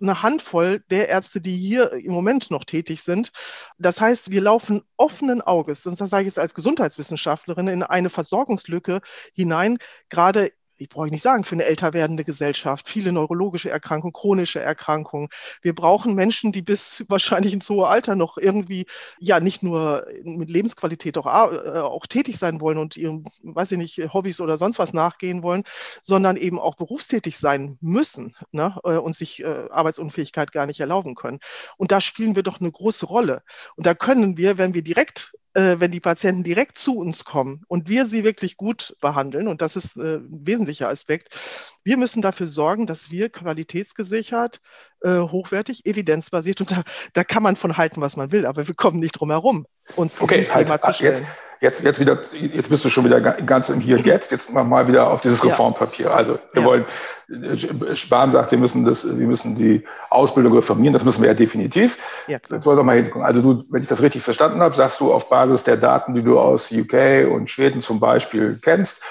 eine 0.00 0.22
Handvoll 0.22 0.80
der 0.90 1.08
Ärzte, 1.08 1.40
die 1.40 1.56
hier 1.56 1.92
im 1.92 2.12
Moment 2.12 2.50
noch 2.50 2.64
tätig 2.64 3.02
sind. 3.02 3.32
Das 3.78 4.00
heißt, 4.00 4.30
wir 4.30 4.40
laufen 4.40 4.82
offenen 4.96 5.40
Auges, 5.42 5.86
und 5.86 6.00
das 6.00 6.10
sage 6.10 6.22
ich 6.22 6.26
jetzt 6.26 6.38
als 6.38 6.54
Gesundheitswissenschaftlerin, 6.54 7.68
in 7.68 7.82
eine 7.82 8.10
Versorgungslücke 8.10 9.00
hinein, 9.34 9.78
gerade 10.08 10.50
ich 10.76 10.88
brauche 10.88 11.08
nicht 11.08 11.22
sagen, 11.22 11.44
für 11.44 11.54
eine 11.54 11.64
älter 11.64 11.92
werdende 11.92 12.24
Gesellschaft, 12.24 12.88
viele 12.88 13.12
neurologische 13.12 13.70
Erkrankungen, 13.70 14.12
chronische 14.12 14.60
Erkrankungen. 14.60 15.28
Wir 15.62 15.74
brauchen 15.74 16.14
Menschen, 16.14 16.52
die 16.52 16.62
bis 16.62 17.04
wahrscheinlich 17.08 17.52
ins 17.52 17.68
hohe 17.68 17.88
Alter 17.88 18.16
noch 18.16 18.38
irgendwie, 18.38 18.86
ja, 19.18 19.40
nicht 19.40 19.62
nur 19.62 20.06
mit 20.22 20.50
Lebensqualität 20.50 21.16
auch, 21.18 21.26
äh, 21.26 21.78
auch 21.78 22.06
tätig 22.06 22.38
sein 22.38 22.60
wollen 22.60 22.78
und 22.78 22.96
ihren, 22.96 23.24
weiß 23.42 23.72
ich 23.72 23.78
nicht, 23.78 24.12
Hobbys 24.12 24.40
oder 24.40 24.58
sonst 24.58 24.78
was 24.78 24.92
nachgehen 24.92 25.42
wollen, 25.42 25.64
sondern 26.02 26.36
eben 26.36 26.58
auch 26.58 26.74
berufstätig 26.74 27.38
sein 27.38 27.78
müssen 27.80 28.36
ne, 28.52 28.76
äh, 28.84 28.96
und 28.96 29.16
sich 29.16 29.42
äh, 29.42 29.68
Arbeitsunfähigkeit 29.70 30.52
gar 30.52 30.66
nicht 30.66 30.80
erlauben 30.80 31.14
können. 31.14 31.38
Und 31.76 31.92
da 31.92 32.00
spielen 32.00 32.36
wir 32.36 32.42
doch 32.42 32.60
eine 32.60 32.72
große 32.72 33.06
Rolle. 33.06 33.42
Und 33.76 33.86
da 33.86 33.94
können 33.94 34.36
wir, 34.36 34.58
wenn 34.58 34.74
wir 34.74 34.82
direkt 34.82 35.34
äh, 35.54 35.76
wenn 35.78 35.90
die 35.90 36.00
Patienten 36.00 36.42
direkt 36.42 36.78
zu 36.78 36.98
uns 36.98 37.24
kommen 37.24 37.64
und 37.68 37.88
wir 37.88 38.06
sie 38.06 38.24
wirklich 38.24 38.56
gut 38.56 38.96
behandeln, 39.00 39.48
und 39.48 39.62
das 39.62 39.76
ist 39.76 39.96
äh, 39.96 40.16
ein 40.16 40.46
wesentlicher 40.46 40.88
Aspekt, 40.88 41.36
wir 41.84 41.96
müssen 41.96 42.22
dafür 42.22 42.46
sorgen, 42.46 42.86
dass 42.86 43.10
wir 43.10 43.30
qualitätsgesichert, 43.30 44.60
äh, 45.04 45.20
hochwertig, 45.20 45.86
evidenzbasiert, 45.86 46.60
und 46.60 46.70
da, 46.70 46.82
da 47.12 47.24
kann 47.24 47.42
man 47.42 47.56
von 47.56 47.76
halten, 47.76 48.00
was 48.00 48.16
man 48.16 48.32
will, 48.32 48.46
aber 48.46 48.66
wir 48.66 48.74
kommen 48.74 48.98
nicht 48.98 49.12
drum 49.12 49.30
herum, 49.30 49.66
uns 49.96 50.20
okay, 50.20 50.48
halt, 50.50 50.66
Thema 50.66 50.80
zu 50.80 50.92
stellen. 50.92 51.14
Jetzt 51.14 51.24
Jetzt, 51.64 51.82
jetzt 51.82 51.98
wieder, 51.98 52.18
jetzt 52.32 52.68
bist 52.68 52.84
du 52.84 52.90
schon 52.90 53.06
wieder 53.06 53.22
ganz 53.22 53.70
im 53.70 53.80
Hier 53.80 53.96
und 53.96 54.04
Jetzt. 54.04 54.30
Jetzt 54.30 54.52
machen 54.52 54.68
wir 54.68 54.76
mal 54.76 54.88
wieder 54.88 55.10
auf 55.10 55.22
dieses 55.22 55.42
Reformpapier. 55.42 56.12
Also 56.12 56.38
wir 56.52 56.60
ja. 56.60 56.68
wollen, 56.68 56.84
äh, 57.30 57.96
Spahn 57.96 58.32
sagt, 58.32 58.50
wir 58.50 58.58
müssen 58.58 58.84
das, 58.84 59.06
wir 59.06 59.26
müssen 59.26 59.56
die 59.56 59.82
Ausbildung 60.10 60.52
reformieren. 60.52 60.92
Das 60.92 61.04
müssen 61.04 61.22
wir 61.22 61.28
ja 61.28 61.34
definitiv. 61.34 62.24
Ja. 62.26 62.36
Jetzt 62.50 62.66
wollen 62.66 62.76
wir 62.76 62.84
mal 62.84 62.96
hingucken. 62.96 63.22
Also 63.22 63.40
du, 63.40 63.64
wenn 63.70 63.80
ich 63.80 63.88
das 63.88 64.02
richtig 64.02 64.22
verstanden 64.22 64.60
habe, 64.60 64.76
sagst 64.76 65.00
du 65.00 65.10
auf 65.10 65.30
Basis 65.30 65.64
der 65.64 65.78
Daten, 65.78 66.14
die 66.14 66.22
du 66.22 66.38
aus 66.38 66.70
UK 66.70 67.32
und 67.32 67.48
Schweden 67.48 67.80
zum 67.80 67.98
Beispiel 67.98 68.58
kennst, 68.60 69.02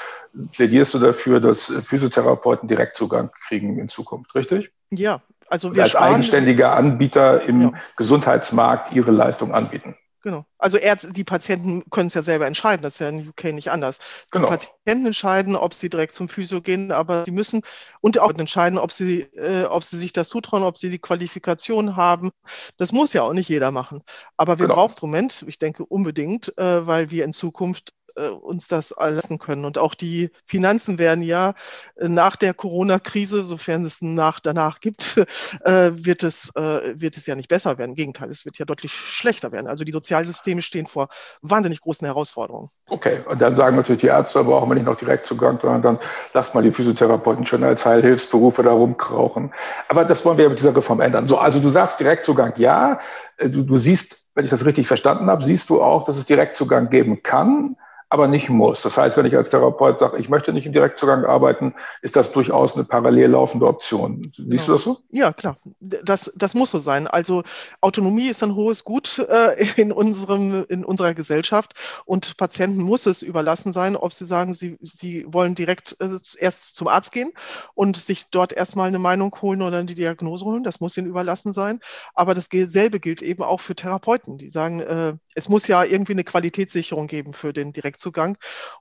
plädierst 0.51 0.93
du 0.93 0.99
dafür, 0.99 1.39
dass 1.39 1.73
Physiotherapeuten 1.83 2.67
Direktzugang 2.67 3.31
kriegen 3.47 3.79
in 3.79 3.89
Zukunft, 3.89 4.35
richtig? 4.35 4.71
Ja, 4.91 5.23
also 5.53 5.75
wir 5.75 5.83
als 5.83 5.95
eigenständiger 5.95 6.75
Anbieter 6.75 7.43
im 7.43 7.61
ja. 7.61 7.71
Gesundheitsmarkt 7.95 8.91
ihre 8.95 9.11
Leistung 9.11 9.53
anbieten. 9.53 9.95
Genau. 10.23 10.45
Also 10.57 10.77
Ärzte, 10.77 11.13
die 11.13 11.23
Patienten 11.23 11.83
können 11.91 12.07
es 12.07 12.15
ja 12.15 12.23
selber 12.23 12.47
entscheiden, 12.47 12.81
das 12.81 12.93
ist 12.93 12.99
ja 12.99 13.09
in 13.09 13.27
UK 13.27 13.53
nicht 13.53 13.69
anders. 13.69 13.99
Die 13.99 14.31
genau. 14.31 14.47
Patienten 14.47 15.05
entscheiden, 15.05 15.55
ob 15.55 15.75
sie 15.75 15.89
direkt 15.89 16.13
zum 16.13 16.27
Physio 16.27 16.61
gehen, 16.61 16.91
aber 16.91 17.25
sie 17.25 17.31
müssen 17.31 17.61
und 18.01 18.17
auch 18.17 18.31
entscheiden, 18.31 18.79
ob 18.79 18.91
sie, 18.91 19.21
äh, 19.35 19.65
ob 19.65 19.83
sie 19.83 19.97
sich 19.97 20.11
das 20.11 20.29
zutrauen, 20.29 20.63
ob 20.63 20.79
sie 20.79 20.89
die 20.89 20.97
Qualifikation 20.97 21.95
haben. 21.95 22.31
Das 22.77 22.91
muss 22.91 23.13
ja 23.13 23.21
auch 23.21 23.33
nicht 23.33 23.49
jeder 23.49 23.69
machen. 23.69 24.01
Aber 24.37 24.57
wir 24.57 24.65
genau. 24.65 24.75
brauchen 24.75 24.89
Instrument, 24.89 25.45
ich 25.45 25.59
denke 25.59 25.85
unbedingt, 25.85 26.57
äh, 26.57 26.87
weil 26.87 27.11
wir 27.11 27.25
in 27.25 27.33
Zukunft 27.33 27.93
äh, 28.15 28.27
uns 28.27 28.67
das 28.67 28.93
lassen 28.97 29.39
können. 29.39 29.65
Und 29.65 29.77
auch 29.77 29.95
die 29.95 30.29
Finanzen 30.45 30.99
werden 30.99 31.23
ja 31.23 31.53
äh, 31.95 32.07
nach 32.07 32.35
der 32.35 32.53
Corona-Krise, 32.53 33.43
sofern 33.43 33.85
es 33.85 34.01
nach 34.01 34.39
danach 34.39 34.79
gibt, 34.79 35.17
äh, 35.65 35.91
wird, 35.93 36.23
es, 36.23 36.51
wird 36.53 37.17
es 37.17 37.25
ja 37.25 37.35
nicht 37.35 37.49
besser 37.49 37.77
werden. 37.77 37.91
Im 37.91 37.95
Gegenteil, 37.95 38.29
es 38.29 38.45
wird 38.45 38.57
ja 38.57 38.65
deutlich 38.65 38.93
schlechter 38.93 39.51
werden. 39.51 39.67
Also 39.67 39.83
die 39.83 39.91
Sozialsysteme 39.91 40.61
stehen 40.61 40.87
vor 40.87 41.09
wahnsinnig 41.41 41.81
großen 41.81 42.05
Herausforderungen. 42.05 42.69
Okay, 42.89 43.19
und 43.25 43.41
dann 43.41 43.55
sagen 43.55 43.75
natürlich 43.75 44.01
die 44.01 44.07
Ärzte, 44.07 44.39
da 44.39 44.43
brauchen 44.43 44.69
wir 44.69 44.75
nicht 44.75 44.85
noch 44.85 44.95
Direktzugang, 44.95 45.59
sondern 45.59 45.81
dann 45.81 45.99
lasst 46.33 46.53
mal 46.53 46.61
die 46.61 46.71
Physiotherapeuten 46.71 47.45
schon 47.45 47.63
als 47.63 47.85
Heilhilfsberufe 47.85 48.63
da 48.63 48.71
rumkrauchen. 48.71 49.53
Aber 49.89 50.05
das 50.05 50.25
wollen 50.25 50.37
wir 50.37 50.49
mit 50.49 50.59
dieser 50.59 50.75
Reform 50.75 51.01
ändern. 51.01 51.27
So, 51.27 51.37
also 51.37 51.59
du 51.59 51.69
sagst 51.69 51.99
Direktzugang 51.99 52.53
ja. 52.57 52.99
Du, 53.39 53.63
du 53.63 53.77
siehst, 53.77 54.29
wenn 54.35 54.45
ich 54.45 54.51
das 54.51 54.65
richtig 54.65 54.87
verstanden 54.87 55.27
habe, 55.27 55.43
siehst 55.43 55.69
du 55.69 55.81
auch, 55.81 56.03
dass 56.03 56.17
es 56.17 56.25
Direktzugang 56.25 56.89
geben 56.89 57.23
kann 57.23 57.75
aber 58.13 58.27
nicht 58.27 58.47
muss. 58.47 58.83
Das 58.83 58.95
heißt, 58.95 59.17
wenn 59.17 59.25
ich 59.25 59.35
als 59.35 59.49
Therapeut 59.49 59.99
sage, 59.99 60.19
ich 60.19 60.29
möchte 60.29 60.53
nicht 60.53 60.67
im 60.67 60.71
Direktzugang 60.71 61.25
arbeiten, 61.25 61.73
ist 62.03 62.15
das 62.15 62.31
durchaus 62.31 62.75
eine 62.75 62.85
parallel 62.85 63.31
laufende 63.31 63.65
Option. 63.65 64.31
Siehst 64.35 64.47
genau. 64.47 64.65
du 64.65 64.71
das 64.73 64.83
so? 64.83 64.97
Ja, 65.09 65.33
klar. 65.33 65.57
Das, 65.79 66.31
das 66.35 66.53
muss 66.53 66.69
so 66.69 66.77
sein. 66.77 67.07
Also 67.07 67.41
Autonomie 67.81 68.29
ist 68.29 68.43
ein 68.43 68.53
hohes 68.53 68.83
Gut 68.83 69.17
äh, 69.17 69.65
in, 69.77 69.91
unserem, 69.91 70.63
in 70.69 70.85
unserer 70.85 71.15
Gesellschaft 71.15 71.73
und 72.05 72.37
Patienten 72.37 72.83
muss 72.83 73.07
es 73.07 73.23
überlassen 73.23 73.73
sein, 73.73 73.95
ob 73.95 74.13
sie 74.13 74.25
sagen, 74.25 74.53
sie, 74.53 74.77
sie 74.79 75.25
wollen 75.27 75.55
direkt 75.55 75.97
äh, 75.99 76.19
erst 76.37 76.75
zum 76.75 76.89
Arzt 76.89 77.13
gehen 77.13 77.31
und 77.73 77.97
sich 77.97 78.27
dort 78.29 78.53
erstmal 78.53 78.89
eine 78.89 78.99
Meinung 78.99 79.35
holen 79.41 79.63
oder 79.63 79.83
die 79.83 79.95
Diagnose 79.95 80.45
holen. 80.45 80.63
Das 80.63 80.79
muss 80.79 80.95
ihnen 80.97 81.07
überlassen 81.07 81.51
sein. 81.51 81.79
Aber 82.13 82.35
dasselbe 82.35 82.99
gilt 82.99 83.23
eben 83.23 83.41
auch 83.41 83.59
für 83.59 83.75
Therapeuten, 83.75 84.37
die 84.37 84.49
sagen, 84.49 84.81
äh, 84.81 85.13
es 85.33 85.49
muss 85.49 85.65
ja 85.65 85.83
irgendwie 85.83 86.13
eine 86.13 86.23
Qualitätssicherung 86.23 87.07
geben 87.07 87.33
für 87.33 87.53
den 87.53 87.73
Direktzugang. 87.73 88.02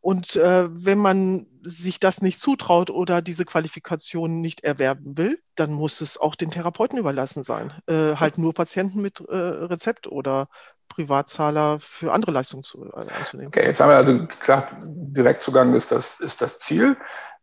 Und 0.00 0.36
äh, 0.36 0.66
wenn 0.70 0.98
man 0.98 1.46
sich 1.62 2.00
das 2.00 2.22
nicht 2.22 2.40
zutraut 2.40 2.90
oder 2.90 3.22
diese 3.22 3.44
Qualifikation 3.44 4.40
nicht 4.40 4.64
erwerben 4.64 5.16
will, 5.16 5.38
dann 5.54 5.72
muss 5.72 6.00
es 6.00 6.18
auch 6.18 6.34
den 6.34 6.50
Therapeuten 6.50 6.98
überlassen 6.98 7.42
sein. 7.44 7.72
Äh, 7.86 8.16
halt 8.16 8.38
nur 8.38 8.54
Patienten 8.54 9.00
mit 9.00 9.20
äh, 9.20 9.36
Rezept 9.36 10.06
oder 10.06 10.48
Privatzahler 10.88 11.78
für 11.80 12.12
andere 12.12 12.32
Leistungen 12.32 12.64
zu, 12.64 12.84
äh, 12.92 13.00
einzunehmen. 13.18 13.48
Okay, 13.48 13.66
jetzt 13.66 13.80
haben 13.80 13.90
wir 13.90 13.96
also 13.96 14.26
gesagt, 14.26 14.76
Direktzugang 14.82 15.74
ist 15.74 15.92
das, 15.92 16.20
ist 16.20 16.40
das 16.42 16.58
Ziel. 16.58 16.96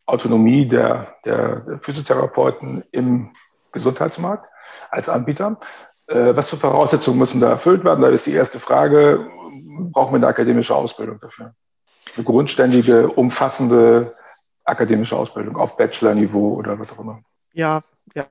Autonomie 0.06 0.68
der, 0.68 1.16
der 1.24 1.80
Physiotherapeuten 1.82 2.84
im 2.92 3.32
Gesundheitsmarkt 3.72 4.46
als 4.90 5.08
Anbieter. 5.08 5.60
Äh, 6.08 6.36
was 6.36 6.50
für 6.50 6.58
Voraussetzungen 6.58 7.20
müssen 7.20 7.42
da 7.42 7.50
erfüllt 7.50 7.84
werden? 7.84 8.02
Da 8.02 8.10
ist 8.10 8.26
die 8.26 8.34
erste 8.34 8.60
Frage, 8.60 9.30
brauchen 9.92 10.14
wir 10.14 10.18
eine 10.18 10.28
akademische 10.28 10.76
Ausbildung 10.76 11.20
dafür? 11.20 11.54
Eine 12.16 12.24
grundständige, 12.24 13.10
umfassende 13.10 14.16
akademische 14.64 15.16
Ausbildung 15.16 15.58
auf 15.58 15.78
Bachelor-Niveau 15.78 16.54
oder 16.54 16.80
was 16.80 16.92
auch 16.92 17.00
immer. 17.00 17.22
Ja, 17.54 17.82
ja, 18.14 18.28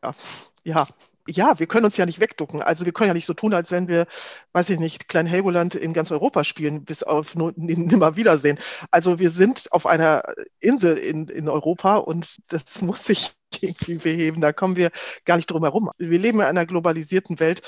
ja 0.65 0.87
ja, 1.29 1.59
wir 1.59 1.67
können 1.67 1.85
uns 1.85 1.97
ja 1.97 2.07
nicht 2.07 2.21
wegducken. 2.21 2.63
Also 2.63 2.85
wir 2.85 2.93
können 2.93 3.09
ja 3.09 3.15
nicht 3.15 3.27
so 3.27 3.35
tun, 3.35 3.55
als 3.55 3.71
wenn 3.71 3.89
wir, 3.89 4.07
weiß 4.53 4.71
ich 4.71 4.79
nicht, 4.79 5.09
Klein 5.09 5.27
Helgoland 5.27 5.75
in 5.75 5.93
ganz 5.93 6.11
Europa 6.11 6.45
spielen, 6.45 6.85
bis 6.85 7.03
auf 7.03 7.35
nimmer 7.57 8.17
Wiedersehen. 8.17 8.59
Also 8.91 9.19
wir 9.19 9.31
sind 9.31 9.71
auf 9.73 9.87
einer 9.87 10.23
Insel 10.61 10.97
in, 10.97 11.29
in 11.29 11.49
Europa 11.49 11.97
und 11.97 12.39
das 12.49 12.81
muss 12.83 13.05
sich 13.05 13.33
irgendwie 13.61 13.97
beheben. 13.97 14.41
Da 14.41 14.53
kommen 14.53 14.77
wir 14.77 14.91
gar 15.25 15.37
nicht 15.37 15.51
drum 15.51 15.63
herum. 15.63 15.91
Wir 15.99 16.19
leben 16.19 16.41
in 16.41 16.47
einer 16.47 16.67
globalisierten 16.67 17.41
Welt 17.41 17.63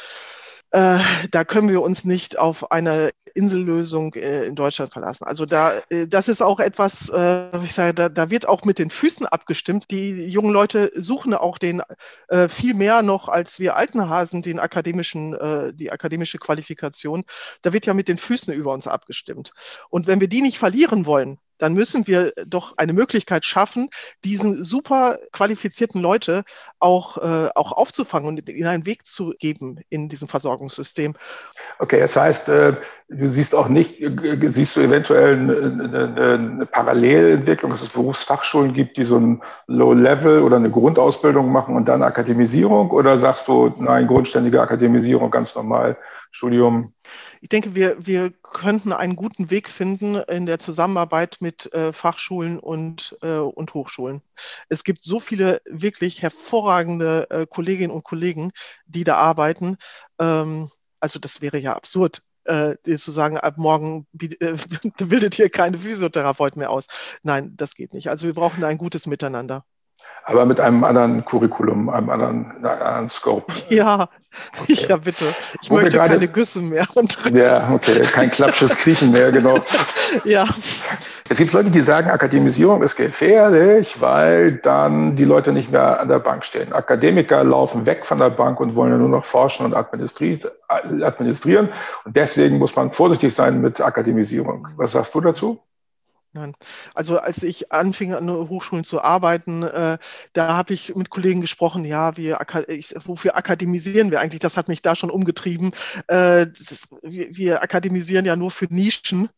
äh, 0.72 0.98
da 1.30 1.44
können 1.44 1.68
wir 1.68 1.82
uns 1.82 2.04
nicht 2.04 2.38
auf 2.38 2.70
eine 2.70 3.10
Insellösung 3.34 4.14
äh, 4.14 4.44
in 4.44 4.54
Deutschland 4.54 4.92
verlassen. 4.92 5.24
Also 5.24 5.46
da, 5.46 5.72
äh, 5.88 6.06
das 6.06 6.28
ist 6.28 6.42
auch 6.42 6.60
etwas, 6.60 7.08
äh, 7.10 7.64
ich 7.64 7.74
sage, 7.74 7.94
da, 7.94 8.08
da 8.08 8.30
wird 8.30 8.46
auch 8.46 8.64
mit 8.64 8.78
den 8.78 8.90
Füßen 8.90 9.26
abgestimmt. 9.26 9.90
Die 9.90 10.26
jungen 10.26 10.52
Leute 10.52 10.92
suchen 10.94 11.34
auch 11.34 11.58
den 11.58 11.82
äh, 12.28 12.48
viel 12.48 12.74
mehr 12.74 13.02
noch 13.02 13.28
als 13.28 13.58
wir 13.58 13.76
alten 13.76 14.08
Hasen 14.08 14.42
den 14.42 14.60
akademischen, 14.60 15.34
äh, 15.34 15.72
die 15.74 15.90
akademische 15.90 16.38
Qualifikation. 16.38 17.24
Da 17.62 17.72
wird 17.72 17.86
ja 17.86 17.94
mit 17.94 18.08
den 18.08 18.16
Füßen 18.16 18.52
über 18.52 18.72
uns 18.72 18.86
abgestimmt. 18.86 19.52
Und 19.90 20.06
wenn 20.06 20.20
wir 20.20 20.28
die 20.28 20.42
nicht 20.42 20.58
verlieren 20.58 21.06
wollen, 21.06 21.38
dann 21.60 21.74
müssen 21.74 22.06
wir 22.06 22.32
doch 22.46 22.76
eine 22.78 22.92
Möglichkeit 22.92 23.44
schaffen, 23.44 23.90
diesen 24.24 24.64
super 24.64 25.18
qualifizierten 25.32 26.00
Leute 26.00 26.44
auch, 26.78 27.18
äh, 27.18 27.50
auch 27.54 27.72
aufzufangen 27.72 28.28
und 28.28 28.48
ihnen 28.48 28.66
einen 28.66 28.86
Weg 28.86 29.06
zu 29.06 29.34
geben 29.38 29.80
in 29.90 30.08
diesem 30.08 30.28
Versorgungssystem. 30.28 31.14
Okay, 31.78 32.00
das 32.00 32.16
heißt, 32.16 32.48
äh, 32.48 32.74
du 33.08 33.28
siehst 33.28 33.54
auch 33.54 33.68
nicht, 33.68 34.00
äh, 34.00 34.50
siehst 34.50 34.76
du 34.76 34.80
eventuell 34.80 35.34
eine, 35.34 35.54
eine, 35.84 36.34
eine 36.34 36.66
Parallelentwicklung, 36.66 37.70
dass 37.70 37.82
es 37.82 37.90
Berufsfachschulen 37.90 38.72
gibt, 38.72 38.96
die 38.96 39.04
so 39.04 39.18
ein 39.18 39.42
Low-Level 39.66 40.42
oder 40.42 40.56
eine 40.56 40.70
Grundausbildung 40.70 41.52
machen 41.52 41.76
und 41.76 41.86
dann 41.86 42.02
Akademisierung? 42.02 42.90
Oder 42.90 43.18
sagst 43.18 43.48
du, 43.48 43.74
nein, 43.78 44.06
grundständige 44.06 44.62
Akademisierung, 44.62 45.30
ganz 45.30 45.54
normal, 45.54 45.96
Studium? 46.30 46.92
Ich 47.40 47.48
denke, 47.48 47.74
wir, 47.74 48.04
wir 48.04 48.30
könnten 48.30 48.92
einen 48.92 49.16
guten 49.16 49.50
Weg 49.50 49.68
finden 49.68 50.16
in 50.16 50.46
der 50.46 50.58
Zusammenarbeit 50.58 51.38
mit 51.40 51.72
äh, 51.72 51.92
Fachschulen 51.92 52.58
und, 52.58 53.16
äh, 53.22 53.36
und 53.36 53.74
Hochschulen. 53.74 54.22
Es 54.68 54.84
gibt 54.84 55.02
so 55.02 55.20
viele 55.20 55.60
wirklich 55.64 56.22
hervorragende 56.22 57.28
äh, 57.30 57.46
Kolleginnen 57.46 57.92
und 57.92 58.04
Kollegen, 58.04 58.52
die 58.86 59.04
da 59.04 59.16
arbeiten. 59.16 59.76
Ähm, 60.18 60.70
also 61.00 61.18
das 61.18 61.40
wäre 61.40 61.58
ja 61.58 61.74
absurd, 61.74 62.22
äh, 62.44 62.76
zu 62.98 63.12
sagen, 63.12 63.38
ab 63.38 63.58
morgen 63.58 64.06
äh, 64.20 64.56
bildet 65.04 65.34
hier 65.34 65.50
keine 65.50 65.78
Physiotherapeut 65.78 66.56
mehr 66.56 66.70
aus. 66.70 66.86
Nein, 67.22 67.56
das 67.56 67.74
geht 67.74 67.94
nicht. 67.94 68.08
Also 68.10 68.26
wir 68.26 68.34
brauchen 68.34 68.64
ein 68.64 68.78
gutes 68.78 69.06
Miteinander 69.06 69.64
aber 70.30 70.46
mit 70.46 70.60
einem 70.60 70.84
anderen 70.84 71.24
Curriculum, 71.24 71.88
einem 71.88 72.08
anderen, 72.08 72.52
einem 72.64 72.82
anderen 72.82 73.10
Scope. 73.10 73.52
Ja, 73.68 74.08
okay. 74.62 74.86
ja 74.88 74.96
bitte. 74.96 75.24
Ich 75.60 75.70
Wo 75.70 75.74
möchte 75.74 75.96
grade, 75.96 76.14
keine 76.14 76.28
Güsse 76.28 76.60
mehr. 76.60 76.86
Ja, 77.32 77.68
okay, 77.72 78.00
kein 78.02 78.30
klappsches 78.30 78.76
Kriechen 78.76 79.10
mehr, 79.10 79.32
genau. 79.32 79.58
ja. 80.24 80.44
Es 81.28 81.38
gibt 81.38 81.52
Leute, 81.52 81.70
die 81.70 81.80
sagen, 81.80 82.10
Akademisierung 82.10 82.82
ist 82.82 82.96
gefährlich, 82.96 84.00
weil 84.00 84.52
dann 84.52 85.16
die 85.16 85.24
Leute 85.24 85.52
nicht 85.52 85.70
mehr 85.70 86.00
an 86.00 86.08
der 86.08 86.18
Bank 86.18 86.44
stehen. 86.44 86.72
Akademiker 86.72 87.42
laufen 87.44 87.86
weg 87.86 88.06
von 88.06 88.18
der 88.18 88.30
Bank 88.30 88.60
und 88.60 88.74
wollen 88.74 88.92
ja 88.92 88.98
nur 88.98 89.08
noch 89.08 89.24
forschen 89.24 89.66
und 89.66 89.74
administrieren. 89.74 91.68
Und 92.04 92.16
deswegen 92.16 92.58
muss 92.58 92.74
man 92.74 92.90
vorsichtig 92.90 93.34
sein 93.34 93.60
mit 93.60 93.80
Akademisierung. 93.80 94.68
Was 94.76 94.92
sagst 94.92 95.14
du 95.14 95.20
dazu? 95.20 95.60
Nein. 96.32 96.54
Also 96.94 97.18
als 97.18 97.42
ich 97.42 97.72
anfing 97.72 98.14
an 98.14 98.30
Hochschulen 98.30 98.84
zu 98.84 99.02
arbeiten, 99.02 99.64
äh, 99.64 99.98
da 100.32 100.56
habe 100.56 100.74
ich 100.74 100.94
mit 100.94 101.10
Kollegen 101.10 101.40
gesprochen, 101.40 101.84
ja, 101.84 102.16
wir, 102.16 102.38
ich, 102.68 102.94
wofür 103.04 103.36
akademisieren 103.36 104.12
wir 104.12 104.20
eigentlich? 104.20 104.40
Das 104.40 104.56
hat 104.56 104.68
mich 104.68 104.80
da 104.80 104.94
schon 104.94 105.10
umgetrieben. 105.10 105.72
Äh, 106.08 106.46
ist, 106.52 106.88
wir, 107.02 107.36
wir, 107.36 107.62
akademisieren 107.62 108.26
ja 108.26 108.36
nur 108.36 108.52
für 108.52 108.66
Nischen 108.66 109.28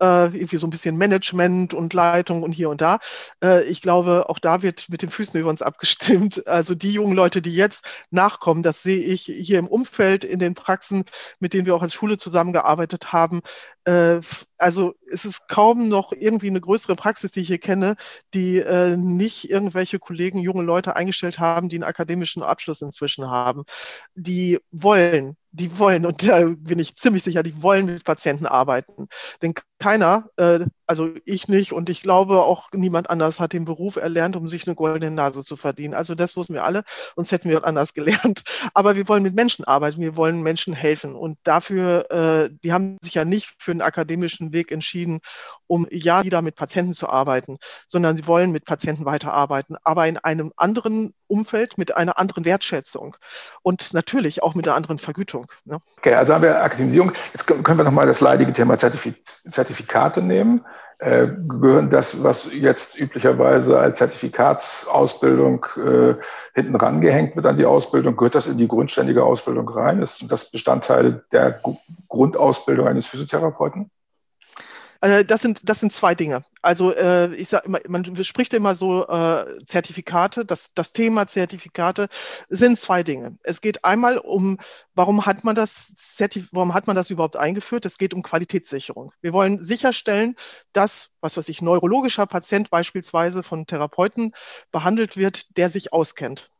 äh, 0.00 0.26
irgendwie 0.26 0.56
so 0.56 0.66
ein 0.66 0.70
bisschen 0.70 0.96
Management 0.96 1.74
und 1.74 1.92
Leitung 1.94 2.42
und 2.42 2.52
hier 2.52 2.70
und 2.70 2.80
da. 2.80 2.98
Äh, 3.42 3.64
ich 3.64 3.82
glaube, 3.82 4.28
auch 4.28 4.38
da 4.38 4.62
wird 4.62 4.88
mit 4.88 5.02
den 5.02 5.10
Füßen 5.10 5.38
über 5.38 5.50
uns 5.50 5.62
abgestimmt. 5.62 6.42
Also 6.58 6.74
die 6.74 6.92
jungen 6.92 7.14
Leute, 7.14 7.42
die 7.42 7.54
jetzt 7.54 7.84
nachkommen, 8.10 8.62
das 8.62 8.82
sehe 8.82 9.02
ich 9.02 9.22
hier 9.22 9.58
im 9.58 9.68
Umfeld, 9.68 10.24
in 10.24 10.38
den 10.38 10.54
Praxen, 10.54 11.04
mit 11.40 11.52
denen 11.52 11.66
wir 11.66 11.74
auch 11.74 11.82
als 11.82 11.94
Schule 11.94 12.16
zusammengearbeitet 12.16 13.12
haben. 13.12 13.40
Äh, 13.88 14.20
also 14.58 14.94
es 15.10 15.24
ist 15.24 15.48
kaum 15.48 15.88
noch 15.88 16.12
irgendwie 16.12 16.48
eine 16.48 16.60
größere 16.60 16.96
Praxis, 16.96 17.30
die 17.30 17.40
ich 17.40 17.48
hier 17.48 17.58
kenne, 17.58 17.96
die 18.34 18.58
äh, 18.58 18.96
nicht 18.96 19.50
irgendwelche 19.50 19.98
Kollegen, 19.98 20.38
junge 20.40 20.62
Leute 20.62 20.94
eingestellt 20.96 21.38
haben, 21.38 21.68
die 21.68 21.76
einen 21.76 21.84
akademischen 21.84 22.42
Abschluss 22.42 22.82
inzwischen 22.82 23.28
haben. 23.30 23.64
Die 24.14 24.58
wollen 24.70 25.36
die 25.50 25.78
wollen, 25.78 26.06
und 26.06 26.28
da 26.28 26.44
bin 26.46 26.78
ich 26.78 26.94
ziemlich 26.96 27.22
sicher, 27.22 27.42
die 27.42 27.62
wollen 27.62 27.86
mit 27.86 28.04
Patienten 28.04 28.46
arbeiten. 28.46 29.08
Denn 29.42 29.54
keiner, 29.78 30.28
äh, 30.36 30.60
also 30.88 31.10
ich 31.26 31.48
nicht 31.48 31.72
und 31.72 31.90
ich 31.90 32.00
glaube 32.00 32.42
auch 32.42 32.70
niemand 32.72 33.10
anders 33.10 33.40
hat 33.40 33.52
den 33.52 33.66
Beruf 33.66 33.96
erlernt, 33.96 34.36
um 34.36 34.48
sich 34.48 34.66
eine 34.66 34.74
goldene 34.74 35.10
Nase 35.10 35.44
zu 35.44 35.56
verdienen. 35.56 35.94
Also 35.94 36.14
das 36.14 36.36
wussten 36.36 36.54
wir 36.54 36.64
alle, 36.64 36.82
sonst 37.14 37.30
hätten 37.30 37.50
wir 37.50 37.64
anders 37.64 37.92
gelernt. 37.92 38.42
Aber 38.74 38.96
wir 38.96 39.06
wollen 39.06 39.22
mit 39.22 39.34
Menschen 39.34 39.64
arbeiten, 39.66 40.00
wir 40.00 40.16
wollen 40.16 40.42
Menschen 40.42 40.72
helfen. 40.72 41.14
Und 41.14 41.38
dafür, 41.44 42.10
äh, 42.10 42.50
die 42.64 42.72
haben 42.72 42.96
sich 43.02 43.14
ja 43.14 43.24
nicht 43.26 43.54
für 43.58 43.72
einen 43.72 43.82
akademischen 43.82 44.52
Weg 44.52 44.72
entschieden, 44.72 45.20
um 45.68 45.86
ja 45.90 46.24
wieder 46.24 46.42
mit 46.42 46.56
Patienten 46.56 46.94
zu 46.94 47.08
arbeiten, 47.08 47.58
sondern 47.86 48.16
sie 48.16 48.26
wollen 48.26 48.50
mit 48.50 48.64
Patienten 48.64 49.04
weiterarbeiten, 49.04 49.76
aber 49.84 50.08
in 50.08 50.18
einem 50.18 50.52
anderen 50.56 51.14
Umfeld, 51.28 51.78
mit 51.78 51.96
einer 51.96 52.18
anderen 52.18 52.44
Wertschätzung 52.44 53.16
und 53.62 53.94
natürlich 53.94 54.42
auch 54.42 54.56
mit 54.56 54.66
einer 54.66 54.76
anderen 54.76 54.98
Vergütung. 54.98 55.46
Ne? 55.64 55.78
Okay, 55.98 56.14
also 56.14 56.34
haben 56.34 56.42
wir 56.42 56.60
Akademisierung. 56.60 57.12
Jetzt 57.32 57.46
können 57.46 57.78
wir 57.78 57.84
nochmal 57.84 58.06
das 58.06 58.20
leidige 58.20 58.52
Thema 58.52 58.78
Zertifikate 58.78 60.22
nehmen. 60.22 60.64
Äh, 61.00 61.28
gehören 61.46 61.90
das, 61.90 62.24
was 62.24 62.52
jetzt 62.52 62.98
üblicherweise 62.98 63.78
als 63.78 63.98
Zertifikatsausbildung 63.98 65.64
äh, 65.76 66.14
hinten 66.54 66.74
rangehängt 66.74 67.36
wird 67.36 67.46
an 67.46 67.56
die 67.56 67.66
Ausbildung, 67.66 68.16
gehört 68.16 68.34
das 68.34 68.48
in 68.48 68.58
die 68.58 68.66
grundständige 68.66 69.22
Ausbildung 69.22 69.68
rein? 69.68 70.02
Ist 70.02 70.24
das 70.28 70.50
Bestandteil 70.50 71.24
der 71.30 71.60
Grundausbildung 72.08 72.88
eines 72.88 73.06
Physiotherapeuten? 73.06 73.92
Äh, 75.00 75.24
das, 75.24 75.42
sind, 75.42 75.68
das 75.68 75.80
sind 75.80 75.92
zwei 75.92 76.14
Dinge. 76.14 76.44
Also 76.60 76.92
äh, 76.94 77.34
ich 77.34 77.48
sage 77.48 77.66
immer, 77.66 77.78
man 77.88 78.24
spricht 78.24 78.52
immer 78.52 78.74
so 78.74 79.06
äh, 79.06 79.64
Zertifikate. 79.66 80.44
Das, 80.44 80.72
das 80.74 80.92
Thema 80.92 81.26
Zertifikate 81.26 82.08
sind 82.48 82.78
zwei 82.78 83.02
Dinge. 83.02 83.38
Es 83.42 83.60
geht 83.60 83.84
einmal 83.84 84.18
um, 84.18 84.58
warum 84.94 85.26
hat 85.26 85.44
man 85.44 85.54
das 85.54 85.94
Zertif 85.94 86.48
warum 86.52 86.74
hat 86.74 86.86
man 86.86 86.96
das 86.96 87.10
überhaupt 87.10 87.36
eingeführt? 87.36 87.86
Es 87.86 87.98
geht 87.98 88.14
um 88.14 88.22
Qualitätssicherung. 88.22 89.12
Wir 89.20 89.32
wollen 89.32 89.64
sicherstellen, 89.64 90.34
dass, 90.72 91.10
was 91.20 91.36
weiß 91.36 91.48
ich, 91.48 91.62
neurologischer 91.62 92.26
Patient 92.26 92.70
beispielsweise 92.70 93.42
von 93.42 93.66
Therapeuten 93.66 94.32
behandelt 94.72 95.16
wird, 95.16 95.56
der 95.56 95.70
sich 95.70 95.92
auskennt. 95.92 96.50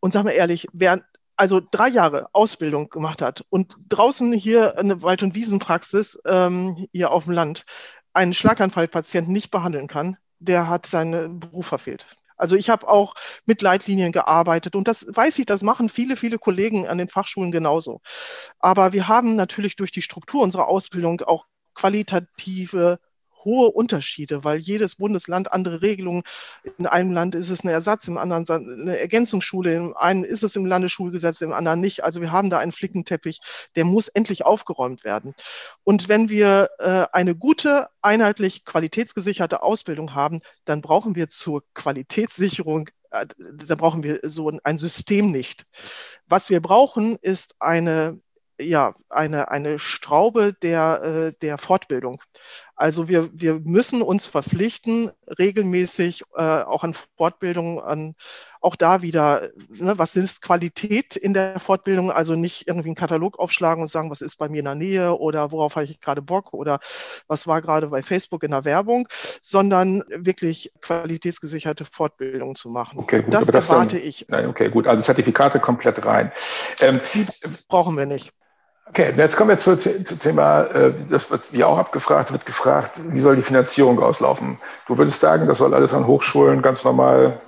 Und 0.00 0.14
sagen 0.14 0.26
wir 0.26 0.34
ehrlich, 0.34 0.66
wer 0.72 1.04
also 1.40 1.58
drei 1.58 1.88
Jahre 1.88 2.28
Ausbildung 2.34 2.90
gemacht 2.90 3.22
hat 3.22 3.46
und 3.48 3.74
draußen 3.88 4.30
hier 4.30 4.78
eine 4.78 5.00
Wald- 5.00 5.22
und 5.22 5.34
Wiesenpraxis 5.34 6.20
ähm, 6.26 6.86
hier 6.92 7.10
auf 7.12 7.24
dem 7.24 7.32
Land 7.32 7.64
einen 8.12 8.34
Schlaganfallpatienten 8.34 9.32
nicht 9.32 9.50
behandeln 9.50 9.86
kann, 9.86 10.18
der 10.38 10.68
hat 10.68 10.84
seinen 10.84 11.40
Beruf 11.40 11.66
verfehlt. 11.66 12.06
Also 12.36 12.56
ich 12.56 12.68
habe 12.68 12.86
auch 12.86 13.14
mit 13.46 13.62
Leitlinien 13.62 14.12
gearbeitet 14.12 14.76
und 14.76 14.86
das 14.86 15.06
weiß 15.08 15.38
ich, 15.38 15.46
das 15.46 15.62
machen 15.62 15.88
viele, 15.88 16.16
viele 16.16 16.38
Kollegen 16.38 16.86
an 16.86 16.98
den 16.98 17.08
Fachschulen 17.08 17.52
genauso. 17.52 18.02
Aber 18.58 18.92
wir 18.92 19.08
haben 19.08 19.34
natürlich 19.34 19.76
durch 19.76 19.92
die 19.92 20.02
Struktur 20.02 20.42
unserer 20.42 20.68
Ausbildung 20.68 21.22
auch 21.22 21.46
qualitative 21.72 22.98
hohe 23.44 23.70
Unterschiede, 23.70 24.44
weil 24.44 24.58
jedes 24.58 24.96
Bundesland 24.96 25.52
andere 25.52 25.82
Regelungen. 25.82 26.22
In 26.78 26.86
einem 26.86 27.12
Land 27.12 27.34
ist 27.34 27.50
es 27.50 27.64
ein 27.64 27.68
Ersatz, 27.68 28.08
im 28.08 28.18
anderen 28.18 28.48
eine 28.48 28.98
Ergänzungsschule, 28.98 29.74
im 29.74 29.96
einen 29.96 30.24
ist 30.24 30.42
es 30.42 30.56
im 30.56 30.66
Landesschulgesetz, 30.66 31.40
im 31.40 31.52
anderen 31.52 31.80
nicht. 31.80 32.04
Also 32.04 32.20
wir 32.20 32.32
haben 32.32 32.50
da 32.50 32.58
einen 32.58 32.72
Flickenteppich, 32.72 33.40
der 33.76 33.84
muss 33.84 34.08
endlich 34.08 34.44
aufgeräumt 34.44 35.04
werden. 35.04 35.34
Und 35.84 36.08
wenn 36.08 36.28
wir 36.28 36.70
äh, 36.78 37.06
eine 37.12 37.34
gute, 37.34 37.88
einheitlich 38.02 38.64
qualitätsgesicherte 38.64 39.62
Ausbildung 39.62 40.14
haben, 40.14 40.40
dann 40.64 40.80
brauchen 40.80 41.14
wir 41.14 41.28
zur 41.28 41.62
Qualitätssicherung 41.74 42.88
äh, 43.10 43.26
da 43.38 43.74
brauchen 43.74 44.02
wir 44.02 44.20
so 44.22 44.50
ein 44.62 44.78
System 44.78 45.30
nicht. 45.30 45.66
Was 46.28 46.50
wir 46.50 46.60
brauchen, 46.60 47.16
ist 47.16 47.54
eine 47.58 48.20
ja, 48.60 48.94
eine, 49.08 49.50
eine 49.50 49.78
Straube 49.78 50.52
der, 50.52 51.02
äh, 51.02 51.32
der 51.40 51.58
Fortbildung. 51.58 52.22
Also 52.80 53.08
wir, 53.08 53.28
wir 53.34 53.60
müssen 53.62 54.00
uns 54.00 54.24
verpflichten, 54.24 55.10
regelmäßig 55.38 56.22
äh, 56.34 56.40
auch 56.40 56.82
an 56.82 56.94
Fortbildung, 57.18 57.78
an 57.78 58.14
auch 58.62 58.74
da 58.74 59.02
wieder, 59.02 59.50
ne, 59.68 59.98
was 59.98 60.16
ist 60.16 60.40
Qualität 60.40 61.14
in 61.14 61.34
der 61.34 61.60
Fortbildung? 61.60 62.10
Also 62.10 62.36
nicht 62.36 62.66
irgendwie 62.66 62.88
einen 62.88 62.94
Katalog 62.94 63.38
aufschlagen 63.38 63.82
und 63.82 63.88
sagen, 63.88 64.10
was 64.10 64.22
ist 64.22 64.36
bei 64.36 64.48
mir 64.48 64.60
in 64.60 64.64
der 64.64 64.76
Nähe 64.76 65.14
oder 65.14 65.52
worauf 65.52 65.76
habe 65.76 65.84
ich 65.84 66.00
gerade 66.00 66.22
Bock 66.22 66.54
oder 66.54 66.78
was 67.26 67.46
war 67.46 67.60
gerade 67.60 67.88
bei 67.88 68.02
Facebook 68.02 68.44
in 68.44 68.52
der 68.52 68.64
Werbung, 68.64 69.06
sondern 69.42 70.02
wirklich 70.08 70.72
qualitätsgesicherte 70.80 71.84
Fortbildung 71.84 72.54
zu 72.54 72.70
machen. 72.70 72.98
Okay, 72.98 73.20
gut, 73.20 73.34
das 73.34 73.46
erwarte 73.46 73.98
dann, 73.98 74.08
ich. 74.08 74.26
Okay, 74.32 74.70
gut, 74.70 74.86
also 74.86 75.02
Zertifikate 75.02 75.60
komplett 75.60 76.02
rein. 76.06 76.32
Ähm, 76.80 76.98
Die 77.12 77.26
brauchen 77.68 77.98
wir 77.98 78.06
nicht. 78.06 78.32
Okay, 78.90 79.14
jetzt 79.16 79.36
kommen 79.36 79.50
wir 79.50 79.58
zum 79.60 79.78
Thema, 80.18 80.62
äh, 80.62 80.92
das 81.08 81.30
wird 81.30 81.52
wie 81.52 81.62
auch 81.62 81.78
abgefragt, 81.78 82.32
wird 82.32 82.44
gefragt, 82.44 82.98
wie 83.10 83.20
soll 83.20 83.36
die 83.36 83.42
Finanzierung 83.42 84.00
auslaufen? 84.00 84.58
Du 84.88 84.98
würdest 84.98 85.20
sagen, 85.20 85.46
das 85.46 85.58
soll 85.58 85.74
alles 85.74 85.94
an 85.94 86.08
Hochschulen 86.08 86.60
ganz 86.60 86.82
normal 86.82 87.40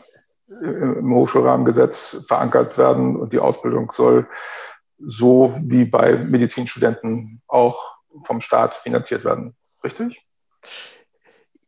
äh, 0.49 0.67
im 0.69 1.13
Hochschulrahmengesetz 1.13 2.25
verankert 2.29 2.79
werden 2.79 3.17
und 3.17 3.33
die 3.33 3.41
Ausbildung 3.41 3.91
soll 3.93 4.29
so 5.05 5.53
wie 5.61 5.85
bei 5.85 6.15
Medizinstudenten 6.15 7.43
auch 7.49 7.97
vom 8.23 8.41
Staat 8.41 8.77
finanziert 8.77 9.25
werden. 9.25 9.57
Richtig? 9.83 10.25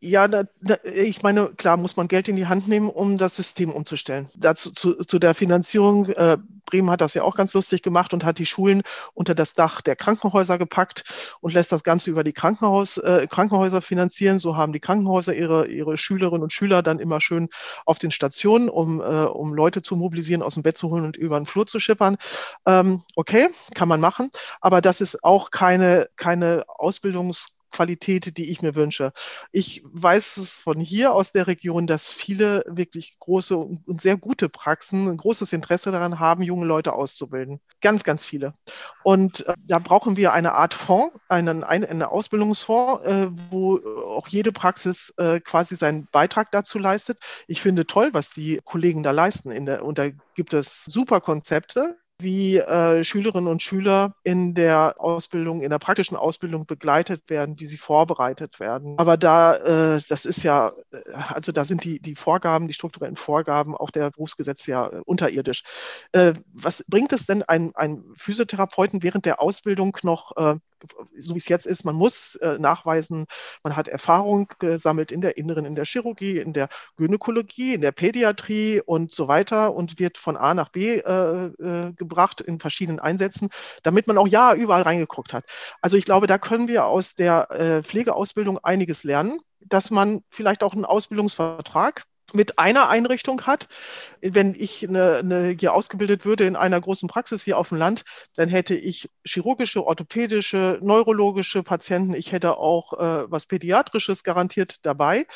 Ja, 0.07 0.29
da, 0.29 0.45
da, 0.61 0.77
ich 0.85 1.23
meine, 1.23 1.49
klar 1.57 1.79
muss 1.79 1.97
man 1.97 2.09
Geld 2.09 2.29
in 2.29 2.37
die 2.37 2.47
Hand 2.47 2.69
nehmen, 2.69 2.91
um 2.91 3.17
das 3.17 3.37
System 3.37 3.71
umzustellen. 3.71 4.29
Dazu 4.35 4.71
zu, 4.71 4.97
zu 4.97 5.19
der 5.19 5.33
Finanzierung, 5.33 6.09
äh, 6.11 6.37
Bremen 6.67 6.91
hat 6.91 7.01
das 7.01 7.15
ja 7.15 7.23
auch 7.23 7.35
ganz 7.35 7.55
lustig 7.55 7.83
gemacht 7.83 8.13
und 8.13 8.23
hat 8.23 8.39
die 8.39 8.45
Schulen 8.45 8.83
unter 9.15 9.35
das 9.35 9.55
Dach 9.55 9.81
der 9.81 9.97
Krankenhäuser 9.97 10.59
gepackt 10.59 11.37
und 11.41 11.55
lässt 11.55 11.73
das 11.73 11.85
Ganze 11.85 12.11
über 12.11 12.23
die 12.23 12.35
Krankenhaus, 12.35 12.99
äh, 12.99 13.27
Krankenhäuser 13.31 13.81
finanzieren. 13.81 14.41
So 14.41 14.59
haben 14.59 14.75
die 14.75 14.81
Krankenhäuser 14.81 15.35
ihre, 15.35 15.69
ihre 15.69 15.97
Schülerinnen 15.97 16.43
und 16.43 16.53
Schüler 16.53 16.83
dann 16.83 16.99
immer 16.99 17.23
schön 17.23 17.49
auf 17.87 17.99
den 17.99 18.11
Stationen, 18.11 18.69
um, 18.69 19.01
äh, 19.01 19.05
um 19.05 19.55
Leute 19.55 19.81
zu 19.81 19.97
mobilisieren, 19.97 20.43
aus 20.43 20.53
dem 20.53 20.65
Bett 20.65 20.77
zu 20.77 20.91
holen 20.91 21.07
und 21.07 21.17
über 21.17 21.41
den 21.41 21.47
Flur 21.47 21.67
zu 21.67 21.81
schippern. 21.81 22.19
Ähm, 22.67 23.05
okay, 23.17 23.49
kann 23.75 23.89
man 23.89 24.01
machen, 24.01 24.31
aber 24.61 24.83
das 24.83 25.01
ist 25.01 25.25
auch 25.25 25.51
keine, 25.51 26.09
keine 26.17 26.65
Ausbildungs- 26.67 27.55
Qualität, 27.75 28.37
die 28.39 28.51
ich 28.51 28.63
mir 28.63 28.75
wünsche. 28.77 29.13
Ich 29.51 29.83
weiß 29.85 30.37
es 30.37 30.57
von 30.57 30.79
hier 30.79 31.13
aus 31.13 31.33
der 31.33 31.47
Region, 31.47 31.87
dass 31.87 32.07
viele 32.09 32.65
wirklich 32.69 33.17
große 33.19 33.57
und 33.57 34.01
sehr 34.01 34.17
gute 34.17 34.49
Praxen 34.49 35.09
ein 35.09 35.17
großes 35.17 35.53
Interesse 35.53 35.91
daran 35.91 36.21
haben, 36.21 36.43
junge 36.43 36.67
Leute 36.67 36.93
auszubilden. 36.93 37.61
Ganz, 37.81 38.05
ganz 38.05 38.25
viele. 38.25 38.55
Und 39.03 39.47
äh, 39.47 39.55
da 39.67 39.81
brauchen 39.81 40.17
wir 40.17 40.33
eine 40.33 40.53
Art 40.53 40.73
Fonds, 40.73 41.17
einen, 41.29 41.65
einen 41.65 42.03
Ausbildungsfonds, 42.03 43.05
äh, 43.05 43.27
wo 43.51 43.79
auch 44.07 44.29
jede 44.29 44.53
Praxis 44.53 45.13
äh, 45.17 45.41
quasi 45.41 45.75
seinen 45.75 46.07
Beitrag 46.13 46.53
dazu 46.53 46.79
leistet. 46.79 47.19
Ich 47.49 47.61
finde 47.61 47.87
toll, 47.87 48.11
was 48.13 48.31
die 48.31 48.61
Kollegen 48.65 49.03
da 49.03 49.11
leisten. 49.11 49.67
Der, 49.67 49.85
und 49.85 49.99
da 49.99 50.11
gibt 50.35 50.55
es 50.55 50.85
super 50.85 51.21
Konzepte 51.21 51.97
wie 52.19 52.59
äh, 52.59 53.03
Schülerinnen 53.03 53.49
und 53.49 53.63
Schüler 53.63 54.15
in 54.23 54.55
der 54.55 54.97
Ausbildung, 54.99 55.63
in 55.63 55.71
der 55.71 55.79
praktischen 55.79 56.17
Ausbildung 56.17 56.67
begleitet 56.67 57.29
werden, 57.29 57.59
wie 57.59 57.67
sie 57.67 57.77
vorbereitet 57.77 58.61
werden. 58.61 58.99
Aber 58.99 59.17
da, 59.17 59.57
äh, 59.97 60.01
das 60.09 60.25
ist 60.25 60.43
ja, 60.43 60.73
äh, 60.93 61.13
also 61.13 61.51
da 61.53 61.65
sind 61.65 61.83
die, 61.85 62.01
die 62.01 62.15
Vorgaben, 62.15 62.69
die 62.69 62.75
strukturellen 62.75 63.17
Vorgaben 63.17 63.77
auch 63.77 63.91
der 63.91 64.11
Berufsgesetze 64.11 64.71
ja 64.71 64.85
unterirdisch. 65.05 65.65
Äh, 66.13 66.35
was 66.53 66.85
bringt 66.89 67.13
es 67.13 67.27
denn 67.27 67.43
einem, 67.43 67.73
einem 67.75 68.15
Physiotherapeuten 68.17 69.03
während 69.03 69.27
der 69.27 69.41
Ausbildung 69.41 69.97
noch 70.03 70.37
äh, 70.37 70.57
so 71.17 71.35
wie 71.35 71.39
es 71.39 71.49
jetzt 71.49 71.67
ist, 71.67 71.85
man 71.85 71.95
muss 71.95 72.35
äh, 72.37 72.59
nachweisen, 72.59 73.27
man 73.63 73.77
hat 73.77 73.89
Erfahrung 73.89 74.49
gesammelt 74.59 75.13
in 75.13 75.21
der 75.21 75.37
Inneren, 75.37 75.65
in 75.65 75.75
der 75.75 75.85
Chirurgie, 75.85 76.39
in 76.39 76.53
der 76.53 76.69
Gynäkologie, 76.97 77.75
in 77.75 77.81
der 77.81 77.93
Pädiatrie 77.93 78.81
und 78.81 79.13
so 79.13 79.29
weiter 79.29 79.75
und 79.75 79.99
wird 79.99 80.19
von 80.19 80.37
A 80.37 80.55
nach 80.55 80.69
B 80.69 80.97
äh, 80.97 81.47
äh, 81.47 81.93
gebracht 81.93 82.41
in 82.41 82.61
verschiedenen 82.61 83.01
Einsätzen, 83.01 83.49
damit 83.83 84.07
man 84.07 84.19
auch 84.19 84.29
ja 84.29 84.55
überall 84.55 84.83
reingeguckt 84.83 85.33
hat. 85.33 85.45
Also 85.81 85.97
ich 85.97 86.05
glaube, 86.05 86.27
da 86.27 86.39
können 86.39 86.69
wir 86.69 86.87
aus 86.87 87.15
der 87.15 87.51
äh, 87.51 87.83
Pflegeausbildung 87.83 88.59
einiges 88.59 89.05
lernen, 89.05 89.39
dass 89.61 89.91
man 89.91 90.23
vielleicht 90.29 90.63
auch 90.63 90.75
einen 90.75 90.85
Ausbildungsvertrag 90.85 92.05
mit 92.33 92.59
einer 92.59 92.89
Einrichtung 92.89 93.43
hat. 93.43 93.69
Wenn 94.21 94.55
ich 94.55 94.89
eine, 94.89 95.17
eine, 95.17 95.57
hier 95.59 95.75
ausgebildet 95.75 96.25
würde 96.25 96.45
in 96.45 96.57
einer 96.57 96.81
großen 96.81 97.09
Praxis 97.09 97.45
hier 97.45 97.59
auf 97.59 97.69
dem 97.69 97.79
Land, 97.79 98.05
dann 98.37 98.49
hätte 98.49 98.75
ich 98.75 99.11
chirurgische, 99.25 99.85
orthopädische, 99.85 100.79
neurologische 100.83 101.63
Patienten. 101.63 102.15
Ich 102.15 102.33
hätte 102.33 102.57
auch 102.57 102.95
äh, 102.95 103.31
was 103.31 103.47
Pädiatrisches 103.47 104.25
garantiert 104.25 104.79
dabei. 104.83 105.27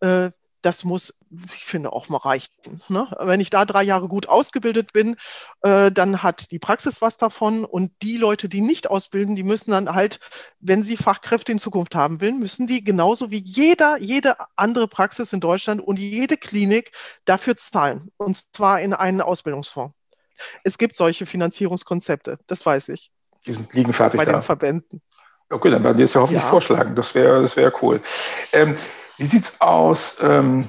Äh, 0.00 0.30
das 0.62 0.84
muss, 0.84 1.14
ich 1.56 1.64
finde, 1.64 1.92
auch 1.92 2.08
mal 2.08 2.18
reichen. 2.18 2.82
Ne? 2.88 3.08
Wenn 3.18 3.40
ich 3.40 3.50
da 3.50 3.64
drei 3.64 3.82
Jahre 3.82 4.08
gut 4.08 4.28
ausgebildet 4.28 4.92
bin, 4.92 5.16
äh, 5.62 5.90
dann 5.90 6.22
hat 6.22 6.50
die 6.50 6.58
Praxis 6.58 7.02
was 7.02 7.16
davon 7.16 7.64
und 7.64 7.90
die 8.02 8.16
Leute, 8.16 8.48
die 8.48 8.60
nicht 8.60 8.88
ausbilden, 8.88 9.36
die 9.36 9.42
müssen 9.42 9.72
dann 9.72 9.94
halt, 9.94 10.20
wenn 10.60 10.82
sie 10.82 10.96
Fachkräfte 10.96 11.52
in 11.52 11.58
Zukunft 11.58 11.94
haben 11.94 12.20
will, 12.20 12.32
müssen 12.32 12.66
die 12.66 12.84
genauso 12.84 13.30
wie 13.30 13.42
jeder, 13.44 13.98
jede 13.98 14.36
andere 14.56 14.88
Praxis 14.88 15.32
in 15.32 15.40
Deutschland 15.40 15.80
und 15.80 15.98
jede 15.98 16.36
Klinik 16.36 16.92
dafür 17.24 17.56
zahlen 17.56 18.10
und 18.16 18.54
zwar 18.54 18.80
in 18.80 18.94
einen 18.94 19.20
Ausbildungsfonds. 19.20 19.94
Es 20.64 20.78
gibt 20.78 20.96
solche 20.96 21.26
Finanzierungskonzepte, 21.26 22.38
das 22.46 22.64
weiß 22.64 22.88
ich. 22.90 23.10
Die 23.46 23.52
sind, 23.52 23.72
liegen 23.74 23.92
fertig 23.92 24.18
bei 24.18 24.24
da. 24.24 24.32
den 24.32 24.42
Verbänden. 24.42 25.02
Okay, 25.50 25.70
dann 25.70 25.84
werden 25.84 25.98
die 25.98 26.04
es 26.04 26.14
ja 26.14 26.22
hoffentlich 26.22 26.42
ja. 26.42 26.48
vorschlagen. 26.48 26.94
Das 26.94 27.14
wäre 27.14 27.42
das 27.42 27.56
wär 27.56 27.72
cool. 27.82 28.00
Ähm, 28.52 28.76
wie 29.22 29.26
sieht 29.26 29.44
es 29.44 29.60
aus, 29.60 30.18
ähm, 30.20 30.68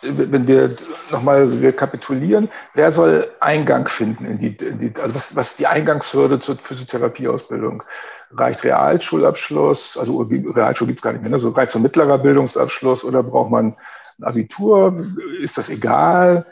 wenn 0.00 0.48
wir 0.48 0.74
nochmal 1.10 1.46
rekapitulieren, 1.58 2.48
wer 2.72 2.90
soll 2.90 3.30
Eingang 3.40 3.86
finden 3.88 4.24
in 4.24 4.38
die, 4.38 4.56
in 4.56 4.78
die 4.78 4.92
also 4.98 5.14
was, 5.14 5.36
was 5.36 5.50
ist 5.50 5.58
die 5.58 5.66
Eingangshürde 5.66 6.40
zur 6.40 6.56
Physiotherapieausbildung? 6.56 7.82
Reicht 8.32 8.64
Realschulabschluss, 8.64 9.98
also 9.98 10.22
Realschule 10.22 10.88
gibt 10.88 11.00
es 11.00 11.02
gar 11.02 11.12
nicht 11.12 11.20
mehr, 11.20 11.30
ne? 11.30 11.38
so 11.38 11.50
reicht 11.50 11.72
so 11.72 11.78
mittlerer 11.78 12.16
Bildungsabschluss 12.16 13.04
oder 13.04 13.22
braucht 13.22 13.50
man 13.50 13.76
ein 14.18 14.24
Abitur? 14.24 14.96
Ist 15.38 15.58
das 15.58 15.68
egal? 15.68 16.46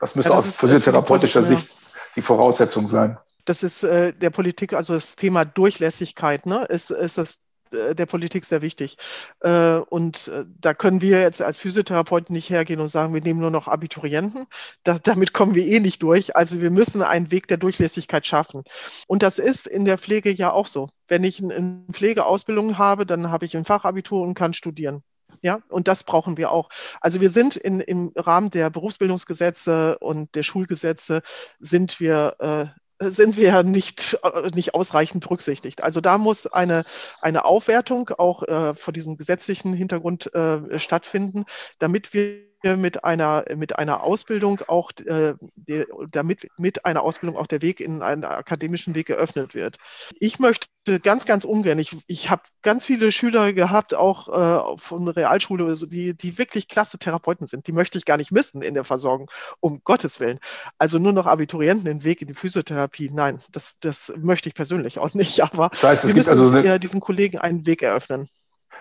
Was 0.00 0.14
müsste 0.14 0.32
ja, 0.32 0.38
aus 0.38 0.50
physiotherapeutischer 0.50 1.42
Sicht 1.42 1.68
die 2.14 2.22
Voraussetzung 2.22 2.88
sein? 2.88 3.18
Das 3.44 3.62
ist 3.62 3.84
äh, 3.84 4.14
der 4.14 4.30
Politik, 4.30 4.72
also 4.72 4.94
das 4.94 5.16
Thema 5.16 5.44
Durchlässigkeit, 5.44 6.46
ne? 6.46 6.64
ist, 6.64 6.90
ist 6.90 7.18
das 7.18 7.34
äh, 7.34 7.45
der 7.72 8.06
Politik 8.06 8.44
sehr 8.44 8.62
wichtig. 8.62 8.96
Äh, 9.40 9.76
und 9.76 10.28
äh, 10.28 10.44
da 10.60 10.74
können 10.74 11.00
wir 11.00 11.20
jetzt 11.20 11.42
als 11.42 11.58
Physiotherapeuten 11.58 12.32
nicht 12.32 12.50
hergehen 12.50 12.80
und 12.80 12.88
sagen, 12.88 13.14
wir 13.14 13.20
nehmen 13.20 13.40
nur 13.40 13.50
noch 13.50 13.68
Abiturienten. 13.68 14.46
Das, 14.84 15.02
damit 15.02 15.32
kommen 15.32 15.54
wir 15.54 15.66
eh 15.66 15.80
nicht 15.80 16.02
durch. 16.02 16.36
Also 16.36 16.60
wir 16.60 16.70
müssen 16.70 17.02
einen 17.02 17.30
Weg 17.30 17.48
der 17.48 17.56
Durchlässigkeit 17.56 18.26
schaffen. 18.26 18.62
Und 19.06 19.22
das 19.22 19.38
ist 19.38 19.66
in 19.66 19.84
der 19.84 19.98
Pflege 19.98 20.32
ja 20.32 20.52
auch 20.52 20.66
so. 20.66 20.88
Wenn 21.08 21.24
ich 21.24 21.42
eine 21.42 21.84
Pflegeausbildung 21.92 22.78
habe, 22.78 23.06
dann 23.06 23.30
habe 23.30 23.46
ich 23.46 23.56
ein 23.56 23.64
Fachabitur 23.64 24.22
und 24.22 24.34
kann 24.34 24.54
studieren. 24.54 25.02
Ja, 25.42 25.60
und 25.68 25.88
das 25.88 26.04
brauchen 26.04 26.36
wir 26.36 26.50
auch. 26.50 26.68
Also 27.00 27.20
wir 27.20 27.30
sind 27.30 27.56
in, 27.56 27.80
im 27.80 28.12
Rahmen 28.16 28.50
der 28.50 28.70
Berufsbildungsgesetze 28.70 29.98
und 29.98 30.34
der 30.34 30.42
Schulgesetze 30.42 31.22
sind 31.60 32.00
wir 32.00 32.36
äh, 32.38 32.66
sind 32.98 33.36
wir 33.36 33.62
nicht, 33.62 34.18
äh, 34.22 34.50
nicht 34.54 34.74
ausreichend 34.74 35.24
berücksichtigt. 35.24 35.82
Also 35.82 36.00
da 36.00 36.18
muss 36.18 36.46
eine, 36.46 36.84
eine 37.20 37.44
Aufwertung 37.44 38.10
auch 38.10 38.42
äh, 38.42 38.74
vor 38.74 38.92
diesem 38.92 39.16
gesetzlichen 39.16 39.72
Hintergrund 39.72 40.32
äh, 40.34 40.78
stattfinden, 40.78 41.44
damit 41.78 42.14
wir 42.14 42.46
mit 42.74 43.04
einer, 43.04 43.44
mit 43.54 43.78
einer 43.78 44.02
Ausbildung 44.02 44.60
auch, 44.66 44.90
äh, 45.04 45.34
der, 45.54 45.86
damit 46.10 46.48
mit 46.56 46.84
einer 46.84 47.02
Ausbildung 47.02 47.36
auch 47.36 47.46
der 47.46 47.62
Weg 47.62 47.78
in 47.78 48.02
einen 48.02 48.24
akademischen 48.24 48.96
Weg 48.96 49.06
geöffnet 49.06 49.54
wird. 49.54 49.76
Ich 50.18 50.40
möchte 50.40 50.66
ganz, 51.02 51.24
ganz 51.24 51.44
ungern, 51.44 51.78
ich, 51.78 51.96
ich 52.06 52.30
habe 52.30 52.42
ganz 52.62 52.84
viele 52.84 53.12
Schüler 53.12 53.52
gehabt, 53.52 53.94
auch 53.94 54.28
äh, 54.28 54.78
von 54.78 55.04
der 55.04 55.16
Realschule, 55.16 55.74
die, 55.86 56.16
die 56.16 56.38
wirklich 56.38 56.68
klasse 56.68 56.98
Therapeuten 56.98 57.46
sind. 57.46 57.66
Die 57.66 57.72
möchte 57.72 57.98
ich 57.98 58.04
gar 58.04 58.16
nicht 58.16 58.32
missen 58.32 58.62
in 58.62 58.74
der 58.74 58.84
Versorgung, 58.84 59.30
um 59.60 59.80
Gottes 59.84 60.18
Willen. 60.18 60.38
Also 60.78 60.98
nur 60.98 61.12
noch 61.12 61.26
Abiturienten 61.26 61.84
den 61.84 62.04
Weg 62.04 62.22
in 62.22 62.28
die 62.28 62.34
Physiotherapie, 62.34 63.10
nein, 63.12 63.40
das, 63.52 63.76
das 63.80 64.12
möchte 64.16 64.48
ich 64.48 64.54
persönlich 64.54 64.98
auch 64.98 65.14
nicht. 65.14 65.40
Aber 65.42 65.68
das 65.70 65.82
heißt, 65.82 66.04
es 66.04 66.10
wir 66.10 66.22
gibt 66.22 66.28
also 66.28 66.50
eine, 66.50 66.80
diesen 66.80 67.00
Kollegen 67.00 67.38
einen 67.38 67.66
Weg 67.66 67.82
eröffnen. 67.82 68.28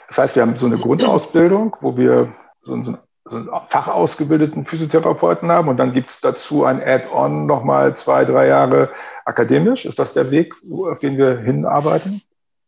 Das 0.07 0.17
heißt, 0.17 0.35
wir 0.35 0.43
haben 0.43 0.57
so 0.57 0.65
eine 0.65 0.77
Grundausbildung, 0.77 1.75
wo 1.81 1.97
wir 1.97 2.35
so 2.63 2.73
ein 2.73 2.97
so 3.27 3.37
einen 3.37 3.49
fachausgebildeten 3.65 4.65
Physiotherapeuten 4.65 5.49
haben 5.49 5.67
und 5.67 5.77
dann 5.77 5.93
gibt 5.93 6.11
es 6.11 6.21
dazu 6.21 6.63
ein 6.63 6.81
Add-on 6.81 7.47
nochmal 7.47 7.97
zwei, 7.97 8.23
drei 8.23 8.47
Jahre 8.47 8.91
akademisch. 9.25 9.85
Ist 9.85 9.97
das 9.97 10.13
der 10.13 10.29
Weg, 10.29 10.53
auf 10.71 10.99
den 10.99 11.17
wir 11.17 11.39
hinarbeiten? 11.39 12.21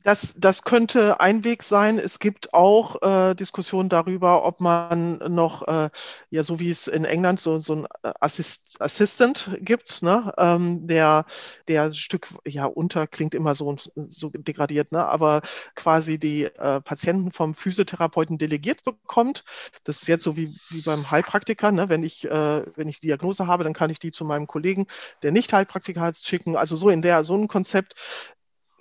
Das, 0.07 0.35
das 0.37 0.63
könnte 0.63 1.19
ein 1.19 1.43
Weg 1.43 1.63
sein. 1.63 1.99
Es 1.99 2.19
gibt 2.19 2.53
auch 2.53 3.01
äh, 3.01 3.35
Diskussionen 3.35 3.89
darüber, 3.89 4.45
ob 4.45 4.61
man 4.61 5.17
noch, 5.17 5.67
äh, 5.67 5.89
ja, 6.29 6.43
so 6.43 6.61
wie 6.61 6.69
es 6.69 6.87
in 6.87 7.03
England 7.03 7.41
so, 7.41 7.59
so 7.59 7.75
ein 7.75 7.87
Assist, 8.21 8.77
Assistant 8.79 9.57
gibt, 9.59 10.01
ne? 10.03 10.31
ähm, 10.37 10.87
der, 10.87 11.25
der 11.67 11.91
Stück, 11.91 12.29
ja, 12.45 12.67
unter 12.67 13.05
klingt 13.05 13.35
immer 13.35 13.53
so, 13.53 13.75
so 13.95 14.29
degradiert, 14.29 14.93
ne? 14.93 15.03
aber 15.05 15.41
quasi 15.75 16.17
die 16.17 16.45
äh, 16.45 16.79
Patienten 16.79 17.33
vom 17.33 17.53
Physiotherapeuten 17.53 18.37
delegiert 18.37 18.85
bekommt. 18.85 19.43
Das 19.83 20.01
ist 20.01 20.07
jetzt 20.07 20.23
so 20.23 20.37
wie, 20.37 20.55
wie 20.69 20.83
beim 20.83 21.11
Heilpraktiker. 21.11 21.73
Ne? 21.73 21.89
Wenn, 21.89 22.03
ich, 22.03 22.23
äh, 22.23 22.63
wenn 22.77 22.87
ich 22.87 23.01
Diagnose 23.01 23.45
habe, 23.45 23.65
dann 23.65 23.73
kann 23.73 23.89
ich 23.89 23.99
die 23.99 24.11
zu 24.11 24.23
meinem 24.23 24.47
Kollegen, 24.47 24.87
der 25.21 25.33
nicht 25.33 25.51
Heilpraktiker 25.51 26.07
ist, 26.11 26.25
schicken. 26.25 26.55
Also 26.55 26.77
so 26.77 26.89
in 26.89 27.01
der, 27.01 27.25
so 27.25 27.35
ein 27.35 27.49
Konzept 27.49 27.95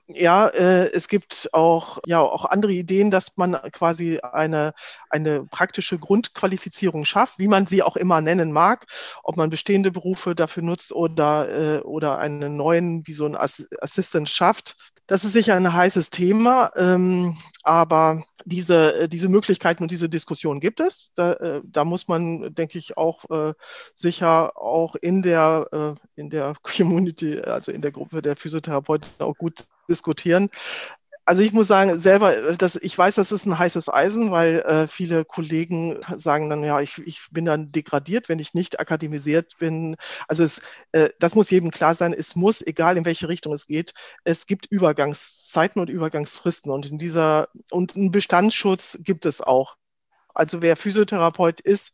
ja, 0.09 0.47
äh, 0.49 0.92
es 0.92 1.09
gibt 1.09 1.49
auch, 1.53 1.99
ja, 2.07 2.21
auch 2.21 2.45
andere 2.45 2.73
Ideen, 2.73 3.11
dass 3.11 3.37
man 3.37 3.55
quasi 3.73 4.21
eine, 4.21 4.73
eine 5.11 5.45
praktische 5.45 5.99
Grundqualifizierung 5.99 7.05
schafft, 7.05 7.38
wie 7.38 7.49
man 7.49 7.66
sie 7.66 7.83
auch 7.83 7.97
immer 7.97 8.21
nennen 8.21 8.53
mag, 8.53 8.87
ob 9.25 9.37
man 9.37 9.51
bestehende 9.51 9.90
Berufe 9.90 10.35
dafür 10.37 10.62
nutzt 10.62 10.92
oder, 10.92 11.79
äh, 11.79 11.81
oder 11.81 12.19
einen 12.19 12.57
neuen, 12.57 13.07
wie 13.07 13.14
so 13.14 13.27
ein 13.27 13.37
Ass 13.37 13.66
Assistant 13.81 14.29
schafft. 14.29 14.77
Das 15.09 15.25
ist 15.25 15.33
sicher 15.33 15.55
ein 15.55 15.73
heißes 15.73 16.11
Thema, 16.11 16.73
ähm, 16.77 17.37
aber 17.62 18.25
diese, 18.45 18.95
äh, 18.95 19.09
diese 19.09 19.29
Möglichkeiten 19.29 19.83
und 19.83 19.90
diese 19.90 20.09
Diskussion 20.09 20.61
gibt 20.61 20.81
es. 20.81 21.11
Da, 21.14 21.33
äh, 21.35 21.62
da 21.64 21.85
muss 21.85 22.09
man, 22.09 22.55
denke 22.55 22.79
ich, 22.79 22.97
auch 22.97 23.25
äh, 23.31 23.55
sicher 23.95 24.57
auch 24.57 24.95
in 24.97 25.23
der, 25.23 25.69
äh, 25.73 26.21
in 26.21 26.31
der 26.31 26.55
Community, 26.62 27.40
also 27.40 27.73
in 27.73 27.83
der 27.83 27.92
Gruppe 27.92 28.23
der 28.23 28.37
Physiotherapeuten 28.37 29.09
auch 29.19 29.37
gut 29.37 29.66
diskutieren. 29.88 30.51
Also 31.29 31.42
ich 31.42 31.53
muss 31.53 31.66
sagen, 31.66 31.99
selber, 31.99 32.53
das, 32.57 32.77
ich 32.77 32.96
weiß, 32.96 33.16
das 33.16 33.33
ist 33.33 33.46
ein 33.46 33.59
heißes 33.59 33.88
Eisen, 33.88 34.31
weil 34.31 34.61
äh, 34.61 34.87
viele 34.87 35.25
Kollegen 35.25 35.99
sagen 36.16 36.49
dann, 36.49 36.62
ja, 36.62 36.81
ich, 36.81 36.99
ich 36.99 37.27
bin 37.33 37.44
dann 37.44 37.72
degradiert, 37.72 38.29
wenn 38.29 38.38
ich 38.38 38.55
nicht 38.55 38.79
akademisiert 38.79 39.59
bin. 39.59 39.96
Also 40.29 40.44
es, 40.44 40.61
äh, 40.92 41.09
das 41.18 41.35
muss 41.35 41.51
jedem 41.51 41.72
klar 41.72 41.96
sein. 41.96 42.12
Es 42.12 42.37
muss, 42.37 42.62
egal 42.62 42.96
in 42.96 43.05
welche 43.05 43.29
Richtung 43.29 43.53
es 43.55 43.66
geht, 43.66 43.92
es 44.22 44.46
gibt 44.46 44.66
Übergangszeiten 44.66 45.81
und 45.83 45.90
Übergangsfristen 45.90 46.70
und 46.70 46.87
in 46.87 46.99
dieser 46.99 47.49
und 47.72 47.96
einen 47.96 48.12
Bestandsschutz 48.12 48.96
gibt 49.03 49.27
es 49.27 49.40
auch. 49.40 49.77
Also 50.37 50.62
wer 50.62 50.77
Physiotherapeut 50.77 51.61
ist 51.61 51.92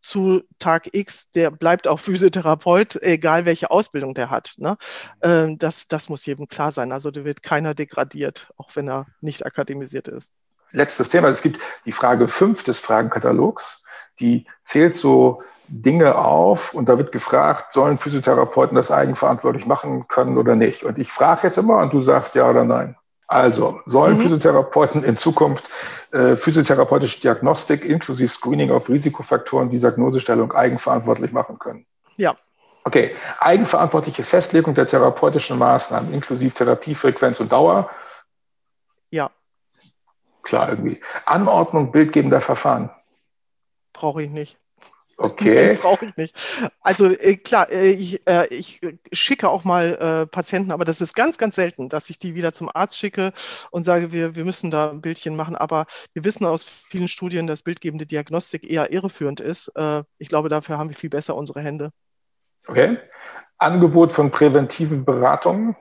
zu 0.00 0.42
Tag 0.58 0.94
X, 0.94 1.26
der 1.34 1.50
bleibt 1.50 1.88
auch 1.88 2.00
Physiotherapeut, 2.00 2.96
egal 3.02 3.44
welche 3.44 3.70
Ausbildung 3.70 4.14
der 4.14 4.30
hat. 4.30 4.54
Ne? 4.58 4.76
Ähm, 5.22 5.58
das, 5.58 5.88
das 5.88 6.08
muss 6.08 6.26
jedem 6.26 6.48
klar 6.48 6.72
sein. 6.72 6.92
Also 6.92 7.10
da 7.10 7.24
wird 7.24 7.42
keiner 7.42 7.74
degradiert, 7.74 8.50
auch 8.56 8.70
wenn 8.74 8.88
er 8.88 9.06
nicht 9.20 9.44
akademisiert 9.44 10.08
ist. 10.08 10.32
Letztes 10.72 11.08
Thema. 11.08 11.28
Es 11.28 11.42
gibt 11.42 11.60
die 11.84 11.92
Frage 11.92 12.28
5 12.28 12.62
des 12.62 12.78
Fragenkatalogs. 12.78 13.84
Die 14.20 14.46
zählt 14.64 14.94
so 14.94 15.42
Dinge 15.68 16.16
auf 16.16 16.74
und 16.74 16.88
da 16.88 16.98
wird 16.98 17.12
gefragt, 17.12 17.72
sollen 17.72 17.96
Physiotherapeuten 17.96 18.74
das 18.74 18.90
eigenverantwortlich 18.90 19.66
machen 19.66 20.06
können 20.08 20.36
oder 20.36 20.56
nicht? 20.56 20.84
Und 20.84 20.98
ich 20.98 21.10
frage 21.10 21.46
jetzt 21.46 21.58
immer 21.58 21.78
und 21.78 21.92
du 21.92 22.02
sagst 22.02 22.34
ja 22.34 22.48
oder 22.48 22.64
nein. 22.64 22.96
Also, 23.30 23.80
sollen 23.86 24.16
mhm. 24.16 24.22
Physiotherapeuten 24.22 25.04
in 25.04 25.16
Zukunft 25.16 25.70
äh, 26.10 26.34
physiotherapeutische 26.34 27.20
Diagnostik 27.20 27.84
inklusive 27.84 28.28
Screening 28.28 28.72
auf 28.72 28.88
Risikofaktoren 28.88 29.70
die 29.70 29.78
Diagnosestellung 29.78 30.52
eigenverantwortlich 30.52 31.30
machen 31.30 31.60
können? 31.60 31.86
Ja. 32.16 32.34
Okay, 32.82 33.14
eigenverantwortliche 33.38 34.24
Festlegung 34.24 34.74
der 34.74 34.88
therapeutischen 34.88 35.58
Maßnahmen 35.58 36.12
inklusive 36.12 36.52
Therapiefrequenz 36.52 37.38
und 37.38 37.52
Dauer? 37.52 37.88
Ja. 39.10 39.30
Klar, 40.42 40.70
irgendwie. 40.70 41.00
Anordnung 41.24 41.92
bildgebender 41.92 42.40
Verfahren? 42.40 42.90
Brauche 43.92 44.24
ich 44.24 44.30
nicht. 44.30 44.58
Okay. 45.20 45.74
Brauche 45.82 46.06
ich 46.06 46.16
nicht. 46.16 46.34
Also 46.80 47.10
äh, 47.10 47.36
klar, 47.36 47.70
äh, 47.70 47.90
ich, 47.90 48.26
äh, 48.26 48.46
ich, 48.48 48.80
schicke 49.12 49.50
auch 49.50 49.64
mal 49.64 50.22
äh, 50.22 50.26
Patienten, 50.26 50.72
aber 50.72 50.86
das 50.86 51.02
ist 51.02 51.14
ganz, 51.14 51.36
ganz 51.36 51.56
selten, 51.56 51.90
dass 51.90 52.08
ich 52.08 52.18
die 52.18 52.34
wieder 52.34 52.54
zum 52.54 52.70
Arzt 52.72 52.96
schicke 52.96 53.32
und 53.70 53.84
sage, 53.84 54.12
wir, 54.12 54.34
wir 54.34 54.46
müssen 54.46 54.70
da 54.70 54.90
ein 54.90 55.02
Bildchen 55.02 55.36
machen. 55.36 55.56
Aber 55.56 55.84
wir 56.14 56.24
wissen 56.24 56.46
aus 56.46 56.64
vielen 56.64 57.06
Studien, 57.06 57.46
dass 57.46 57.62
bildgebende 57.62 58.06
Diagnostik 58.06 58.64
eher 58.64 58.92
irreführend 58.92 59.40
ist. 59.40 59.68
Äh, 59.76 60.04
ich 60.16 60.28
glaube, 60.28 60.48
dafür 60.48 60.78
haben 60.78 60.88
wir 60.88 60.96
viel 60.96 61.10
besser 61.10 61.36
unsere 61.36 61.60
Hände. 61.60 61.90
Okay. 62.66 62.96
Angebot 63.58 64.12
von 64.12 64.30
präventiven 64.30 65.04
Beratungen. 65.04 65.76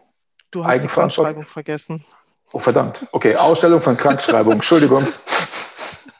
Du 0.51 0.65
hast 0.65 0.83
die 0.83 0.87
Krankschreibung 0.87 1.43
vergessen. 1.43 2.03
Oh, 2.51 2.59
verdammt. 2.59 3.07
Okay, 3.13 3.37
Ausstellung 3.37 3.79
von 3.79 3.95
Krankschreibung. 3.95 4.53
Entschuldigung. 4.59 5.05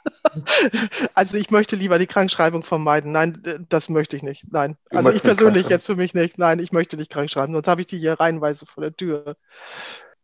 Also 1.15 1.37
ich 1.37 1.51
möchte 1.51 1.75
lieber 1.75 1.99
die 1.99 2.07
Krankschreibung 2.07 2.63
vermeiden. 2.63 3.11
Nein, 3.11 3.65
das 3.69 3.89
möchte 3.89 4.15
ich 4.15 4.23
nicht. 4.23 4.45
Nein. 4.51 4.77
Also 4.91 5.11
ich 5.11 5.23
persönlich 5.23 5.67
jetzt 5.69 5.85
für 5.85 5.95
mich 5.95 6.13
nicht. 6.13 6.37
Nein, 6.37 6.59
ich 6.59 6.71
möchte 6.71 6.97
nicht 6.97 7.11
krank 7.11 7.29
schreiben, 7.29 7.53
sonst 7.53 7.67
habe 7.67 7.81
ich 7.81 7.87
die 7.87 7.99
hier 7.99 8.19
reihenweise 8.19 8.65
vor 8.65 8.83
der 8.83 8.95
Tür. 8.95 9.35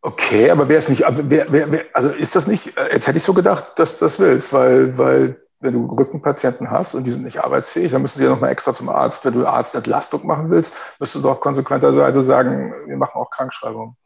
Okay, 0.01 0.51
aber 0.51 0.69
wer 0.69 0.77
ist 0.77 0.89
nicht, 0.89 1.05
also 1.05 1.23
wer, 1.31 1.51
wer, 1.51 1.71
wer, 1.71 1.85
also 1.93 2.09
ist 2.09 2.35
das 2.35 2.45
nicht, 2.45 2.77
äh, 2.77 2.93
jetzt 2.93 3.07
hätte 3.07 3.17
ich 3.17 3.23
so 3.23 3.33
gedacht, 3.33 3.79
dass 3.79 3.97
du 3.97 4.05
das 4.05 4.19
willst, 4.19 4.53
weil, 4.53 4.97
weil 4.99 5.41
wenn 5.61 5.73
du 5.73 5.85
Rückenpatienten 5.87 6.69
hast 6.69 6.93
und 6.93 7.05
die 7.05 7.11
sind 7.11 7.23
nicht 7.23 7.43
arbeitsfähig, 7.43 7.91
dann 7.91 8.03
müssen 8.03 8.19
sie 8.19 8.23
ja 8.23 8.29
nochmal 8.29 8.51
extra 8.51 8.73
zum 8.73 8.89
Arzt. 8.89 9.25
Wenn 9.25 9.33
du 9.33 9.47
Arztentlastung 9.47 10.25
machen 10.27 10.51
willst, 10.51 10.75
müsstest 10.99 11.23
du 11.23 11.27
doch 11.27 11.39
konsequenterweise 11.39 12.21
sagen, 12.21 12.73
wir 12.85 12.97
machen 12.97 13.19
auch 13.19 13.31
Krankschreibung. 13.31 13.97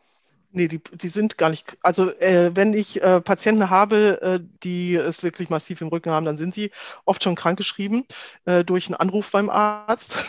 Nee, 0.52 0.68
die, 0.68 0.80
die 0.80 1.10
sind 1.10 1.38
gar 1.38 1.50
nicht. 1.52 1.78
Also 1.84 2.12
äh, 2.20 2.56
wenn 2.56 2.74
ich 2.74 3.02
äh, 3.04 3.22
Patienten 3.22 3.70
habe, 3.70 4.20
äh, 4.22 4.40
die 4.64 4.96
es 4.96 5.22
wirklich 5.22 5.50
massiv 5.50 5.82
im 5.82 5.90
Rücken 5.90 6.10
haben, 6.10 6.26
dann 6.26 6.38
sind 6.38 6.56
sie 6.56 6.72
oft 7.06 7.24
schon 7.24 7.36
krankgeschrieben 7.36 8.06
äh, 8.46 8.64
durch 8.64 8.88
einen 8.88 8.96
Anruf 8.96 9.30
beim 9.32 9.50
Arzt. 9.50 10.26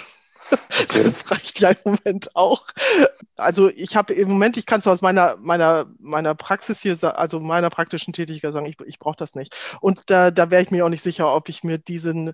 Okay. 0.53 1.05
Das 1.05 1.31
reicht 1.31 1.61
ja 1.61 1.71
im 1.71 1.79
Moment 1.85 2.35
auch. 2.35 2.67
Also 3.37 3.69
ich 3.71 3.97
habe 3.97 4.15
im 4.15 4.29
Moment, 4.31 4.57
ich 4.57 4.67
kann 4.67 4.81
es 4.81 4.87
aus 4.87 5.01
meiner, 5.01 5.37
meiner, 5.37 5.87
meiner 5.99 6.35
Praxis 6.35 6.81
hier, 6.81 6.99
also 7.19 7.39
meiner 7.41 7.71
praktischen 7.71 8.13
Tätigkeit 8.13 8.53
sagen, 8.53 8.67
ich, 8.67 8.77
ich 8.87 8.99
brauche 8.99 9.17
das 9.17 9.35
nicht. 9.35 9.55
Und 9.81 10.01
da, 10.07 10.31
da 10.31 10.51
wäre 10.51 10.63
ich 10.63 10.71
mir 10.71 10.85
auch 10.85 10.89
nicht 10.91 11.03
sicher, 11.03 11.33
ob 11.35 11.49
ich 11.49 11.63
mir 11.63 11.79
diesen, 11.79 12.33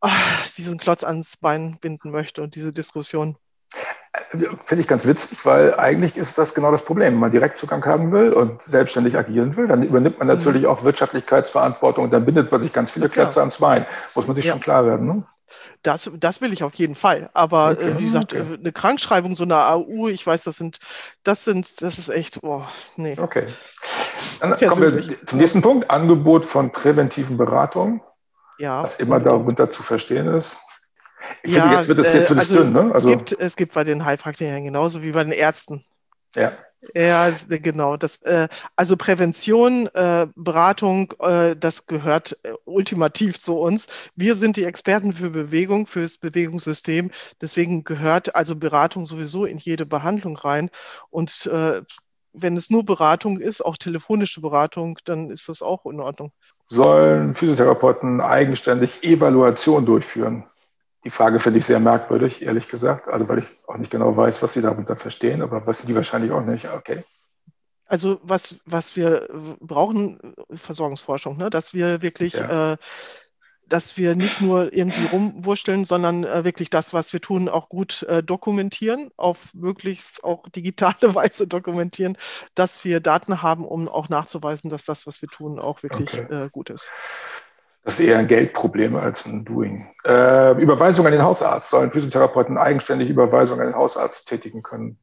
ach, 0.00 0.50
diesen 0.56 0.78
Klotz 0.78 1.04
ans 1.04 1.36
Bein 1.38 1.78
binden 1.80 2.10
möchte 2.10 2.42
und 2.42 2.54
diese 2.56 2.72
Diskussion. 2.72 3.36
Finde 4.30 4.80
ich 4.80 4.86
ganz 4.86 5.06
witzig, 5.06 5.44
weil 5.44 5.74
eigentlich 5.74 6.16
ist 6.16 6.38
das 6.38 6.54
genau 6.54 6.70
das 6.70 6.84
Problem. 6.84 7.14
Wenn 7.14 7.20
man 7.20 7.32
Direktzugang 7.32 7.84
haben 7.84 8.12
will 8.12 8.32
und 8.32 8.62
selbstständig 8.62 9.18
agieren 9.18 9.56
will, 9.56 9.66
dann 9.66 9.82
übernimmt 9.82 10.18
man 10.18 10.28
natürlich 10.28 10.62
mhm. 10.62 10.68
auch 10.68 10.84
Wirtschaftlichkeitsverantwortung 10.84 12.04
und 12.04 12.12
dann 12.12 12.24
bindet 12.24 12.52
man 12.52 12.60
sich 12.60 12.72
ganz 12.72 12.92
viele 12.92 13.08
Klötze 13.08 13.40
ans 13.40 13.58
Bein. 13.58 13.84
Muss 14.14 14.28
man 14.28 14.36
sich 14.36 14.44
ja. 14.44 14.52
schon 14.52 14.60
klar 14.60 14.86
werden. 14.86 15.06
Ne? 15.06 15.24
Das, 15.82 16.10
das 16.16 16.40
will 16.40 16.52
ich 16.52 16.62
auf 16.62 16.74
jeden 16.74 16.94
Fall. 16.94 17.28
Aber 17.34 17.72
okay, 17.72 17.90
äh, 17.90 17.98
wie 17.98 18.04
gesagt, 18.04 18.32
okay. 18.32 18.42
Äh, 18.54 18.58
eine 18.58 18.72
Krankschreibung, 18.72 19.34
so 19.34 19.44
eine 19.44 19.56
AU, 19.56 20.08
ich 20.08 20.26
weiß, 20.26 20.44
das 20.44 20.56
sind, 20.56 20.78
das 21.24 21.44
sind, 21.44 21.82
das 21.82 21.98
ist 21.98 22.08
echt, 22.08 22.38
oh, 22.42 22.62
nee. 22.96 23.16
Okay. 23.20 23.46
Dann 24.40 24.56
kommen 24.56 24.80
wir 24.80 25.26
zum 25.26 25.38
nächsten 25.38 25.60
Punkt. 25.60 25.90
Angebot 25.90 26.46
von 26.46 26.72
präventiven 26.72 27.36
Beratungen. 27.36 28.00
Ja. 28.58 28.82
Was 28.82 29.00
immer 29.00 29.20
darunter 29.20 29.70
zu 29.70 29.82
verstehen 29.82 30.28
ist. 30.28 30.56
Ich 31.42 31.54
ja, 31.54 31.62
finde, 31.62 31.76
jetzt 31.76 31.88
wird 31.88 31.98
es, 31.98 32.12
jetzt 32.12 32.30
wird 32.30 32.42
es 32.42 32.50
also 32.50 32.64
dünn, 32.64 32.72
ne? 32.72 32.94
Also 32.94 33.08
es, 33.08 33.16
gibt, 33.16 33.40
es 33.40 33.56
gibt 33.56 33.74
bei 33.74 33.84
den 33.84 34.04
Heilpraktikern 34.04 34.64
genauso 34.64 35.02
wie 35.02 35.12
bei 35.12 35.24
den 35.24 35.32
Ärzten. 35.32 35.84
Ja. 36.34 36.52
Ja, 36.94 37.32
genau. 37.48 37.96
Das, 37.96 38.20
äh, 38.22 38.48
also 38.76 38.96
Prävention, 38.96 39.86
äh, 39.94 40.26
Beratung, 40.34 41.14
äh, 41.20 41.56
das 41.56 41.86
gehört 41.86 42.36
äh, 42.42 42.52
ultimativ 42.64 43.40
zu 43.40 43.58
uns. 43.58 43.86
Wir 44.16 44.34
sind 44.34 44.56
die 44.56 44.64
Experten 44.64 45.14
für 45.14 45.30
Bewegung, 45.30 45.86
fürs 45.86 46.18
Bewegungssystem. 46.18 47.10
Deswegen 47.40 47.84
gehört 47.84 48.34
also 48.34 48.56
Beratung 48.56 49.06
sowieso 49.06 49.46
in 49.46 49.56
jede 49.56 49.86
Behandlung 49.86 50.36
rein. 50.36 50.68
Und 51.08 51.46
äh, 51.46 51.80
wenn 52.34 52.56
es 52.56 52.68
nur 52.68 52.84
Beratung 52.84 53.38
ist, 53.38 53.64
auch 53.64 53.76
telefonische 53.76 54.40
Beratung, 54.40 54.98
dann 55.04 55.30
ist 55.30 55.48
das 55.48 55.62
auch 55.62 55.86
in 55.86 56.00
Ordnung. 56.00 56.32
Sollen 56.66 57.34
Physiotherapeuten 57.34 58.20
eigenständig 58.20 59.02
Evaluation 59.02 59.86
durchführen? 59.86 60.44
Die 61.04 61.10
Frage 61.10 61.38
finde 61.38 61.58
ich 61.58 61.66
sehr 61.66 61.80
merkwürdig, 61.80 62.42
ehrlich 62.42 62.68
gesagt. 62.68 63.08
Also 63.08 63.28
weil 63.28 63.40
ich 63.40 63.46
auch 63.66 63.76
nicht 63.76 63.90
genau 63.90 64.16
weiß, 64.16 64.42
was 64.42 64.54
Sie 64.54 64.62
darunter 64.62 64.96
verstehen, 64.96 65.42
aber 65.42 65.66
was 65.66 65.82
die 65.82 65.94
wahrscheinlich 65.94 66.32
auch 66.32 66.44
nicht. 66.44 66.66
Okay. 66.72 67.04
Also 67.86 68.18
was, 68.22 68.56
was 68.64 68.96
wir 68.96 69.28
brauchen, 69.60 70.34
Versorgungsforschung, 70.54 71.36
ne? 71.36 71.50
dass 71.50 71.74
wir 71.74 72.00
wirklich, 72.00 72.32
ja. 72.32 72.72
äh, 72.72 72.76
dass 73.68 73.96
wir 73.98 74.16
nicht 74.16 74.40
nur 74.40 74.72
irgendwie 74.72 75.06
rumwurschteln, 75.06 75.84
sondern 75.84 76.24
äh, 76.24 76.44
wirklich 76.44 76.70
das, 76.70 76.94
was 76.94 77.12
wir 77.12 77.20
tun, 77.20 77.48
auch 77.48 77.68
gut 77.68 78.02
äh, 78.04 78.22
dokumentieren, 78.22 79.10
auf 79.16 79.52
möglichst 79.52 80.24
auch 80.24 80.48
digitale 80.48 80.96
Weise 81.14 81.46
dokumentieren, 81.46 82.16
dass 82.54 82.84
wir 82.84 83.00
Daten 83.00 83.42
haben, 83.42 83.66
um 83.66 83.88
auch 83.88 84.08
nachzuweisen, 84.08 84.70
dass 84.70 84.84
das, 84.84 85.06
was 85.06 85.20
wir 85.20 85.28
tun, 85.28 85.58
auch 85.58 85.82
wirklich 85.82 86.12
okay. 86.14 86.44
Äh, 86.44 86.48
gut 86.50 86.70
ist. 86.70 86.90
Das 87.84 88.00
ist 88.00 88.06
eher 88.06 88.18
ein 88.18 88.26
Geldproblem 88.26 88.96
als 88.96 89.26
ein 89.26 89.44
Doing. 89.44 89.86
Äh, 90.06 90.60
Überweisung 90.60 91.04
an 91.04 91.12
den 91.12 91.22
Hausarzt. 91.22 91.68
Sollen 91.68 91.92
Physiotherapeuten 91.92 92.56
eigenständig 92.56 93.10
Überweisung 93.10 93.60
an 93.60 93.66
den 93.66 93.76
Hausarzt 93.76 94.26
tätigen 94.26 94.62
können? 94.62 94.98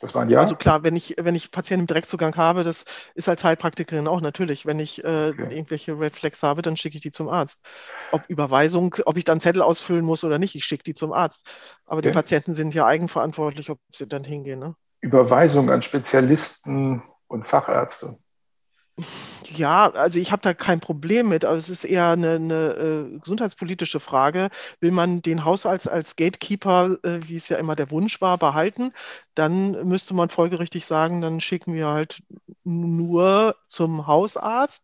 Das 0.00 0.12
war 0.12 0.22
ein 0.22 0.28
Ja? 0.28 0.40
Also 0.40 0.56
klar, 0.56 0.82
wenn 0.82 0.96
ich, 0.96 1.14
wenn 1.18 1.36
ich 1.36 1.52
Patienten 1.52 1.82
im 1.82 1.86
Direktzugang 1.86 2.36
habe, 2.36 2.64
das 2.64 2.84
ist 3.14 3.28
als 3.28 3.44
Heilpraktikerin 3.44 4.08
auch 4.08 4.20
natürlich. 4.20 4.66
Wenn 4.66 4.80
ich 4.80 5.04
äh, 5.04 5.30
okay. 5.32 5.56
irgendwelche 5.56 5.98
Red 5.98 6.16
Flags 6.16 6.42
habe, 6.42 6.62
dann 6.62 6.76
schicke 6.76 6.96
ich 6.96 7.02
die 7.02 7.12
zum 7.12 7.28
Arzt. 7.28 7.64
Ob 8.10 8.22
Überweisung, 8.26 8.96
ob 9.06 9.16
ich 9.16 9.24
dann 9.24 9.40
Zettel 9.40 9.62
ausfüllen 9.62 10.04
muss 10.04 10.24
oder 10.24 10.38
nicht, 10.38 10.56
ich 10.56 10.64
schicke 10.64 10.82
die 10.82 10.94
zum 10.94 11.12
Arzt. 11.12 11.46
Aber 11.86 12.00
okay. 12.00 12.08
die 12.08 12.12
Patienten 12.14 12.54
sind 12.54 12.74
ja 12.74 12.86
eigenverantwortlich, 12.86 13.70
ob 13.70 13.78
sie 13.92 14.08
dann 14.08 14.24
hingehen. 14.24 14.58
Ne? 14.58 14.74
Überweisung 15.00 15.70
an 15.70 15.80
Spezialisten 15.82 17.04
und 17.28 17.46
Fachärzte. 17.46 18.18
Ja, 19.48 19.90
also 19.90 20.20
ich 20.20 20.30
habe 20.30 20.42
da 20.42 20.54
kein 20.54 20.78
Problem 20.78 21.28
mit, 21.28 21.44
aber 21.44 21.56
es 21.56 21.68
ist 21.68 21.84
eher 21.84 22.10
eine, 22.10 22.36
eine 22.36 22.54
äh, 23.14 23.18
gesundheitspolitische 23.18 23.98
Frage. 23.98 24.50
Will 24.80 24.92
man 24.92 25.20
den 25.20 25.44
Hausarzt 25.44 25.88
als 25.88 26.14
Gatekeeper, 26.16 26.96
äh, 27.02 27.18
wie 27.26 27.34
es 27.34 27.48
ja 27.48 27.58
immer 27.58 27.74
der 27.74 27.90
Wunsch 27.90 28.20
war, 28.20 28.38
behalten, 28.38 28.92
dann 29.34 29.72
müsste 29.86 30.14
man 30.14 30.28
folgerichtig 30.28 30.86
sagen, 30.86 31.20
dann 31.20 31.40
schicken 31.40 31.74
wir 31.74 31.88
halt 31.88 32.22
nur 32.62 33.56
zum 33.68 34.06
Hausarzt. 34.06 34.82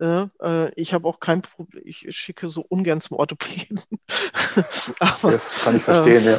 Äh, 0.00 0.26
äh 0.40 0.72
ich 0.74 0.92
habe 0.92 1.06
auch 1.08 1.20
kein 1.20 1.42
Problem, 1.42 1.82
ich 1.86 2.06
schicke 2.10 2.48
so 2.48 2.64
ungern 2.68 3.00
zum 3.00 3.16
Orthopäden. 3.16 3.80
aber, 4.98 5.30
das 5.30 5.60
kann 5.62 5.76
ich 5.76 5.82
verstehen, 5.82 6.24
ja. 6.24 6.38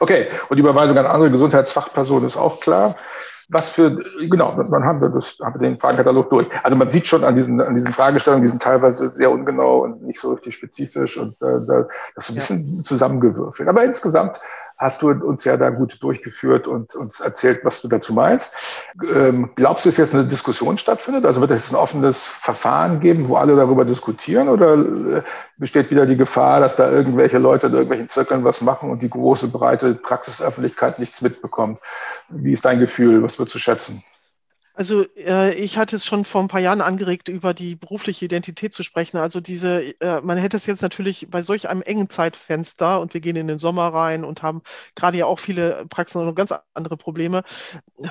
Okay, 0.00 0.28
und 0.48 0.56
die 0.56 0.60
Überweisung 0.60 0.96
an 0.98 1.06
andere 1.06 1.30
Gesundheitsfachpersonen 1.30 2.26
ist 2.26 2.36
auch 2.36 2.60
klar 2.60 2.94
was 3.50 3.68
für, 3.70 4.02
genau, 4.28 4.52
dann 4.56 4.84
haben 4.84 5.00
wir 5.00 5.08
das, 5.08 5.38
haben 5.42 5.60
wir 5.60 5.68
den 5.68 5.78
Fragenkatalog 5.78 6.30
durch. 6.30 6.48
Also 6.62 6.76
man 6.76 6.90
sieht 6.90 7.06
schon 7.06 7.24
an 7.24 7.36
diesen, 7.36 7.60
an 7.60 7.74
diesen 7.74 7.92
Fragestellungen, 7.92 8.42
die 8.42 8.48
sind 8.48 8.62
teilweise 8.62 9.08
sehr 9.10 9.30
ungenau 9.30 9.84
und 9.84 10.02
nicht 10.02 10.20
so 10.20 10.32
richtig 10.32 10.54
spezifisch 10.54 11.16
und 11.16 11.40
äh, 11.42 11.60
das 12.14 12.24
ist 12.24 12.30
ein 12.30 12.34
bisschen 12.34 12.76
ja. 12.76 12.82
zusammengewürfelt. 12.82 13.68
Aber 13.68 13.84
insgesamt 13.84 14.40
hast 14.76 15.02
du 15.02 15.10
uns 15.10 15.44
ja 15.44 15.56
da 15.56 15.70
gut 15.70 16.02
durchgeführt 16.02 16.66
und 16.66 16.94
uns 16.94 17.20
erzählt, 17.20 17.60
was 17.64 17.80
du 17.80 17.88
dazu 17.88 18.12
meinst. 18.12 18.54
Ähm, 19.02 19.50
glaubst 19.54 19.84
du, 19.84 19.88
dass 19.88 19.96
jetzt 19.96 20.14
eine 20.14 20.26
Diskussion 20.26 20.76
stattfindet? 20.76 21.24
Also 21.24 21.40
wird 21.40 21.50
es 21.50 21.62
jetzt 21.62 21.72
ein 21.72 21.80
offenes 21.80 22.24
Verfahren 22.24 23.00
geben, 23.00 23.28
wo 23.28 23.36
alle 23.36 23.56
darüber 23.56 23.84
diskutieren? 23.84 24.48
Oder 24.48 24.74
äh, 24.74 25.22
besteht 25.56 25.90
wieder 25.90 26.04
die 26.04 26.16
Gefahr, 26.16 26.60
dass 26.60 26.76
da 26.76 26.90
irgendwelche 26.90 27.38
Leute 27.38 27.68
in 27.68 27.72
irgendwelchen 27.72 28.08
Zirkeln 28.08 28.44
was 28.44 28.60
machen 28.60 28.90
und 28.90 29.02
die 29.02 29.10
große, 29.10 29.48
breite 29.48 29.94
Praxisöffentlichkeit 29.94 30.98
nichts 30.98 31.22
mitbekommt? 31.22 31.78
Wie 32.28 32.52
ist 32.52 32.64
dein 32.64 32.78
Gefühl? 32.78 33.22
Was 33.22 33.38
würdest 33.38 33.54
du 33.54 33.58
schätzen? 33.58 34.02
Also 34.76 35.06
äh, 35.16 35.54
ich 35.54 35.78
hatte 35.78 35.96
es 35.96 36.04
schon 36.04 36.26
vor 36.26 36.42
ein 36.42 36.48
paar 36.48 36.60
Jahren 36.60 36.82
angeregt, 36.82 37.28
über 37.28 37.54
die 37.54 37.76
berufliche 37.76 38.26
Identität 38.26 38.74
zu 38.74 38.82
sprechen. 38.82 39.16
Also 39.16 39.40
diese, 39.40 39.98
äh, 40.02 40.20
man 40.20 40.36
hätte 40.36 40.58
es 40.58 40.66
jetzt 40.66 40.82
natürlich 40.82 41.28
bei 41.30 41.40
solch 41.40 41.66
einem 41.70 41.80
engen 41.80 42.10
Zeitfenster 42.10 43.00
und 43.00 43.14
wir 43.14 43.22
gehen 43.22 43.36
in 43.36 43.48
den 43.48 43.58
Sommer 43.58 43.88
rein 43.88 44.22
und 44.22 44.42
haben 44.42 44.60
gerade 44.94 45.16
ja 45.16 45.24
auch 45.24 45.38
viele 45.38 45.86
Praxen 45.88 46.20
und 46.20 46.34
ganz 46.34 46.52
andere 46.74 46.98
Probleme. 46.98 47.42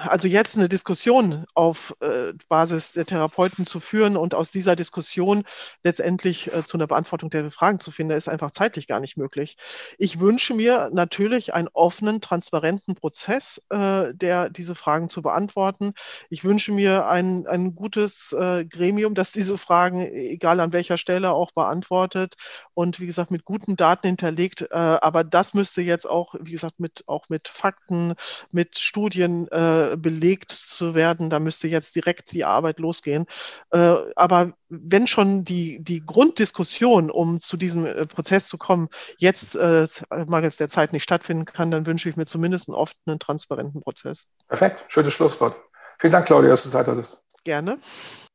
Also 0.07 0.27
jetzt 0.27 0.57
eine 0.57 0.67
Diskussion 0.67 1.45
auf 1.53 1.95
äh, 1.99 2.33
Basis 2.49 2.93
der 2.93 3.05
Therapeuten 3.05 3.67
zu 3.67 3.79
führen 3.79 4.17
und 4.17 4.33
aus 4.33 4.49
dieser 4.49 4.75
Diskussion 4.75 5.43
letztendlich 5.83 6.51
äh, 6.51 6.63
zu 6.63 6.77
einer 6.77 6.87
Beantwortung 6.87 7.29
der 7.29 7.51
Fragen 7.51 7.79
zu 7.79 7.91
finden, 7.91 8.17
ist 8.17 8.27
einfach 8.27 8.49
zeitlich 8.49 8.87
gar 8.87 8.99
nicht 8.99 9.17
möglich. 9.17 9.57
Ich 9.99 10.19
wünsche 10.19 10.55
mir 10.55 10.89
natürlich 10.91 11.53
einen 11.53 11.67
offenen, 11.73 12.21
transparenten 12.21 12.95
Prozess, 12.95 13.61
äh, 13.69 14.15
der 14.15 14.49
diese 14.49 14.73
Fragen 14.73 15.09
zu 15.09 15.21
beantworten. 15.21 15.93
Ich 16.31 16.43
wünsche 16.43 16.54
wünsche 16.55 16.71
mir 16.71 17.05
ein, 17.07 17.45
ein 17.47 17.75
gutes 17.75 18.31
äh, 18.31 18.63
Gremium, 18.63 19.13
das 19.13 19.33
diese 19.33 19.57
Fragen, 19.57 19.99
egal 19.99 20.61
an 20.61 20.71
welcher 20.71 20.97
Stelle, 20.97 21.31
auch 21.31 21.51
beantwortet 21.51 22.35
und 22.73 23.01
wie 23.01 23.07
gesagt 23.07 23.29
mit 23.29 23.43
guten 23.43 23.75
Daten 23.75 24.07
hinterlegt. 24.07 24.61
Äh, 24.61 24.67
aber 24.71 25.25
das 25.25 25.53
müsste 25.53 25.81
jetzt 25.81 26.09
auch, 26.09 26.33
wie 26.39 26.53
gesagt, 26.53 26.79
mit, 26.79 27.03
auch 27.07 27.27
mit 27.27 27.49
Fakten, 27.49 28.13
mit 28.51 28.79
Studien 28.79 29.49
äh, 29.49 29.97
belegt 29.97 30.53
zu 30.53 30.95
werden. 30.95 31.29
Da 31.29 31.41
müsste 31.41 31.67
jetzt 31.67 31.93
direkt 31.93 32.31
die 32.31 32.45
Arbeit 32.45 32.79
losgehen. 32.79 33.25
Äh, 33.71 33.97
aber 34.15 34.53
wenn 34.69 35.07
schon 35.07 35.43
die, 35.43 35.83
die 35.83 36.05
Grunddiskussion, 36.05 37.11
um 37.11 37.41
zu 37.41 37.57
diesem 37.57 37.85
äh, 37.85 38.05
Prozess 38.05 38.47
zu 38.47 38.57
kommen, 38.57 38.87
jetzt 39.17 39.57
äh, 39.57 39.87
mangels 40.25 40.55
der 40.55 40.69
Zeit 40.69 40.93
nicht 40.93 41.03
stattfinden 41.03 41.43
kann, 41.43 41.69
dann 41.69 41.85
wünsche 41.85 42.07
ich 42.07 42.15
mir 42.15 42.25
zumindest 42.25 42.69
einen 42.69 42.75
offenen, 42.75 43.19
transparenten 43.19 43.81
Prozess. 43.81 44.27
Perfekt, 44.47 44.85
schönes 44.87 45.13
Schlusswort. 45.13 45.57
Vielen 45.97 46.11
Dank, 46.11 46.25
Claudia, 46.25 46.51
dass 46.51 46.63
du 46.63 46.69
Zeit 46.69 46.87
hattest. 46.87 47.21
Gerne. 47.43 47.77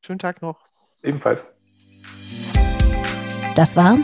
Schönen 0.04 0.18
Tag 0.18 0.42
noch. 0.42 0.58
Ebenfalls. 1.02 1.54
Das 3.56 3.76
war 3.76 3.98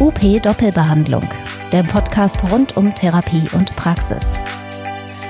UP 0.00 0.20
Doppelbehandlung, 0.42 1.28
der 1.72 1.82
Podcast 1.82 2.50
rund 2.50 2.76
um 2.76 2.94
Therapie 2.94 3.48
und 3.52 3.74
Praxis. 3.76 4.36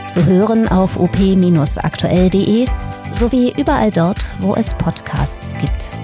Zu 0.08 0.24
hören 0.26 0.68
auf 0.68 0.98
up-aktuell.de 0.98 2.66
sowie 3.12 3.54
überall 3.56 3.90
dort, 3.90 4.26
wo 4.40 4.54
es 4.54 4.74
Podcasts 4.74 5.54
gibt. 5.58 6.01